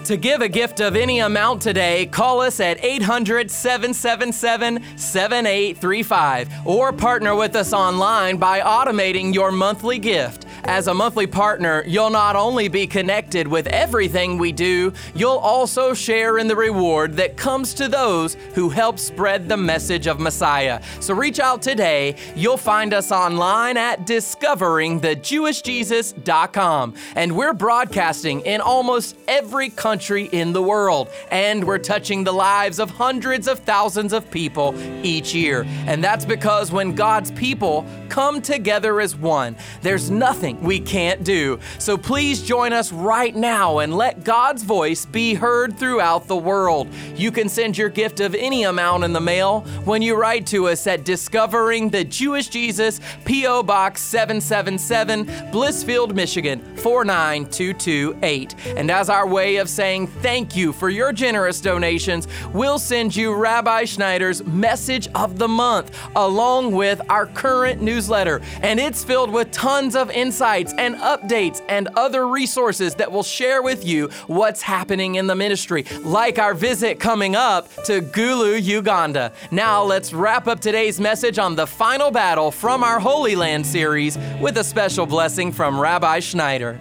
To 0.07 0.17
give 0.17 0.41
a 0.41 0.49
gift 0.49 0.79
of 0.79 0.95
any 0.95 1.19
amount 1.19 1.63
today, 1.63 2.07
call 2.07 2.41
us 2.41 2.61
at 2.61 2.85
800 2.85 3.51
777 3.51 4.81
7835 4.97 6.49
or 6.65 6.93
partner 6.93 7.35
with 7.35 7.57
us 7.57 7.73
online 7.73 8.37
by 8.37 8.61
automating 8.61 9.35
your 9.35 9.51
monthly 9.51 9.99
gift. 9.99 10.47
As 10.63 10.87
a 10.87 10.95
monthly 10.95 11.27
partner, 11.27 11.83
you'll 11.89 12.11
not 12.11 12.37
only 12.37 12.69
be 12.69 12.87
connected 12.87 13.49
with 13.49 13.67
everything 13.67 14.39
we 14.39 14.53
do, 14.53 14.93
you'll 15.15 15.39
also 15.39 15.93
share 15.93 16.39
in 16.39 16.47
the 16.47 16.55
reward 16.55 17.15
that 17.15 17.37
comes 17.37 17.75
to 17.75 17.89
those 17.89 18.35
who 18.55 18.69
help 18.69 19.01
spread 19.01 19.49
the 19.49 19.57
message 19.57 20.07
of 20.07 20.21
Messiah. 20.21 20.81
So 21.01 21.15
reach 21.15 21.41
out 21.41 21.63
today. 21.63 22.15
You'll 22.37 22.57
find 22.57 22.95
us 22.95 23.11
online 23.11 23.77
at 23.77 24.07
discoveringthejewishjesus.com. 24.07 26.95
And 27.17 27.37
we're 27.37 27.55
broadcasting 27.55 28.43
in 28.43 28.61
almost 28.61 29.17
every 29.27 29.71
country 29.71 29.96
in 29.97 30.53
the 30.53 30.63
world. 30.63 31.09
And 31.31 31.65
we're 31.65 31.79
touching 31.79 32.25
the 32.25 32.33
lives 32.33 32.79
of 32.79 32.91
hundreds 32.91 33.49
of 33.49 33.61
thousands 33.61 34.13
of 34.13 34.31
people 34.31 34.75
each 35.05 35.35
year. 35.35 35.65
And 35.87 36.03
that's 36.05 36.25
because 36.25 36.71
when 36.71 36.95
God's 36.95 37.31
people 37.33 37.87
come 38.09 38.43
together 38.43 39.01
as 39.01 39.17
one, 39.17 39.57
there's 39.83 40.11
nothing 40.11 40.61
we 40.63 40.79
can't 40.81 41.25
do. 41.25 41.59
So 41.79 41.97
please 41.97 42.43
join 42.43 42.73
us 42.73 42.93
right 42.93 43.35
now 43.35 43.79
and 43.79 43.97
let 43.97 44.25
God's 44.25 44.63
voice 44.63 45.07
be 45.07 45.35
heard 45.35 45.79
throughout 45.79 46.27
the 46.27 46.37
world. 46.37 46.89
You 47.15 47.33
can 47.33 47.49
send 47.49 47.79
your 47.79 47.89
gift 47.89 48.21
of 48.21 48.35
any 48.35 48.65
amount 48.65 49.05
in 49.05 49.13
the 49.13 49.21
mail 49.21 49.61
when 49.85 50.03
you 50.03 50.17
write 50.17 50.47
to 50.49 50.69
us 50.69 50.87
at 50.87 51.05
Discovering 51.05 51.89
the 51.91 52.05
Jewish 52.05 52.49
Jesus, 52.49 53.01
P.O. 53.25 53.63
Box 53.63 54.03
777, 54.03 55.27
Blissfield, 55.51 56.15
Michigan 56.15 56.61
49228. 56.77 58.55
And 58.77 58.91
as 58.91 59.09
our 59.09 59.27
way 59.27 59.57
of 59.57 59.69
saying 59.69 59.86
thank 59.87 60.57
you 60.57 60.73
for 60.73 60.89
your 60.89 61.13
generous 61.13 61.61
donations, 61.61 62.27
we'll 62.53 62.79
send 62.79 63.15
you 63.15 63.33
Rabbi 63.33 63.85
Schneider's 63.85 64.45
Message 64.45 65.07
of 65.15 65.39
the 65.39 65.47
Month 65.47 65.97
along 66.17 66.73
with 66.73 67.01
our 67.09 67.27
current 67.27 67.81
newsletter. 67.81 68.41
And 68.63 68.81
it's 68.81 69.05
filled 69.05 69.31
with 69.31 69.53
tons 69.53 69.95
of 69.95 70.11
insights 70.11 70.75
and 70.77 70.97
updates 70.97 71.63
and 71.69 71.89
other 71.95 72.27
resources 72.27 72.97
that 72.97 73.13
will 73.13 73.23
share 73.23 73.63
with 73.63 73.87
you 73.87 74.09
what's 74.27 74.61
happening 74.61 75.15
in 75.15 75.29
the 75.29 75.37
ministry, 75.37 75.85
like 76.03 76.41
our 76.41 76.55
visit 76.55 76.99
coming 76.99 77.37
up 77.37 77.73
to 77.85 78.01
Gulu, 78.01 78.61
Uganda. 78.61 79.33
Now, 79.53 79.85
let's 79.85 80.13
wrap 80.13 80.49
up 80.49 80.59
today's 80.59 80.99
message 80.99 81.39
on 81.39 81.55
the 81.55 81.67
final 81.67 82.11
battle 82.11 82.51
from 82.51 82.83
our 82.83 82.99
Holy 82.99 83.37
Land 83.37 83.65
series 83.65 84.19
with 84.41 84.59
a 84.59 84.65
special 84.65 85.07
blessing 85.07 85.53
from 85.53 85.79
Rabbi 85.79 86.19
Schneider. 86.19 86.81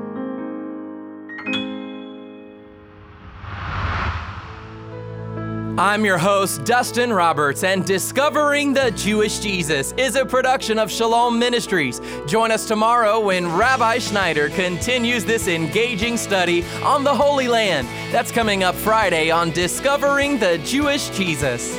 I'm 5.77 6.03
your 6.03 6.17
host, 6.17 6.65
Dustin 6.65 7.13
Roberts, 7.13 7.63
and 7.63 7.85
Discovering 7.85 8.73
the 8.73 8.91
Jewish 8.91 9.39
Jesus 9.39 9.93
is 9.93 10.17
a 10.17 10.25
production 10.25 10.77
of 10.77 10.91
Shalom 10.91 11.39
Ministries. 11.39 12.01
Join 12.27 12.51
us 12.51 12.67
tomorrow 12.67 13.21
when 13.21 13.49
Rabbi 13.49 13.99
Schneider 13.99 14.49
continues 14.49 15.23
this 15.23 15.47
engaging 15.47 16.17
study 16.17 16.65
on 16.83 17.05
the 17.05 17.15
Holy 17.15 17.47
Land. 17.47 17.87
That's 18.11 18.33
coming 18.33 18.63
up 18.63 18.75
Friday 18.75 19.31
on 19.31 19.51
Discovering 19.51 20.37
the 20.39 20.57
Jewish 20.65 21.09
Jesus. 21.11 21.73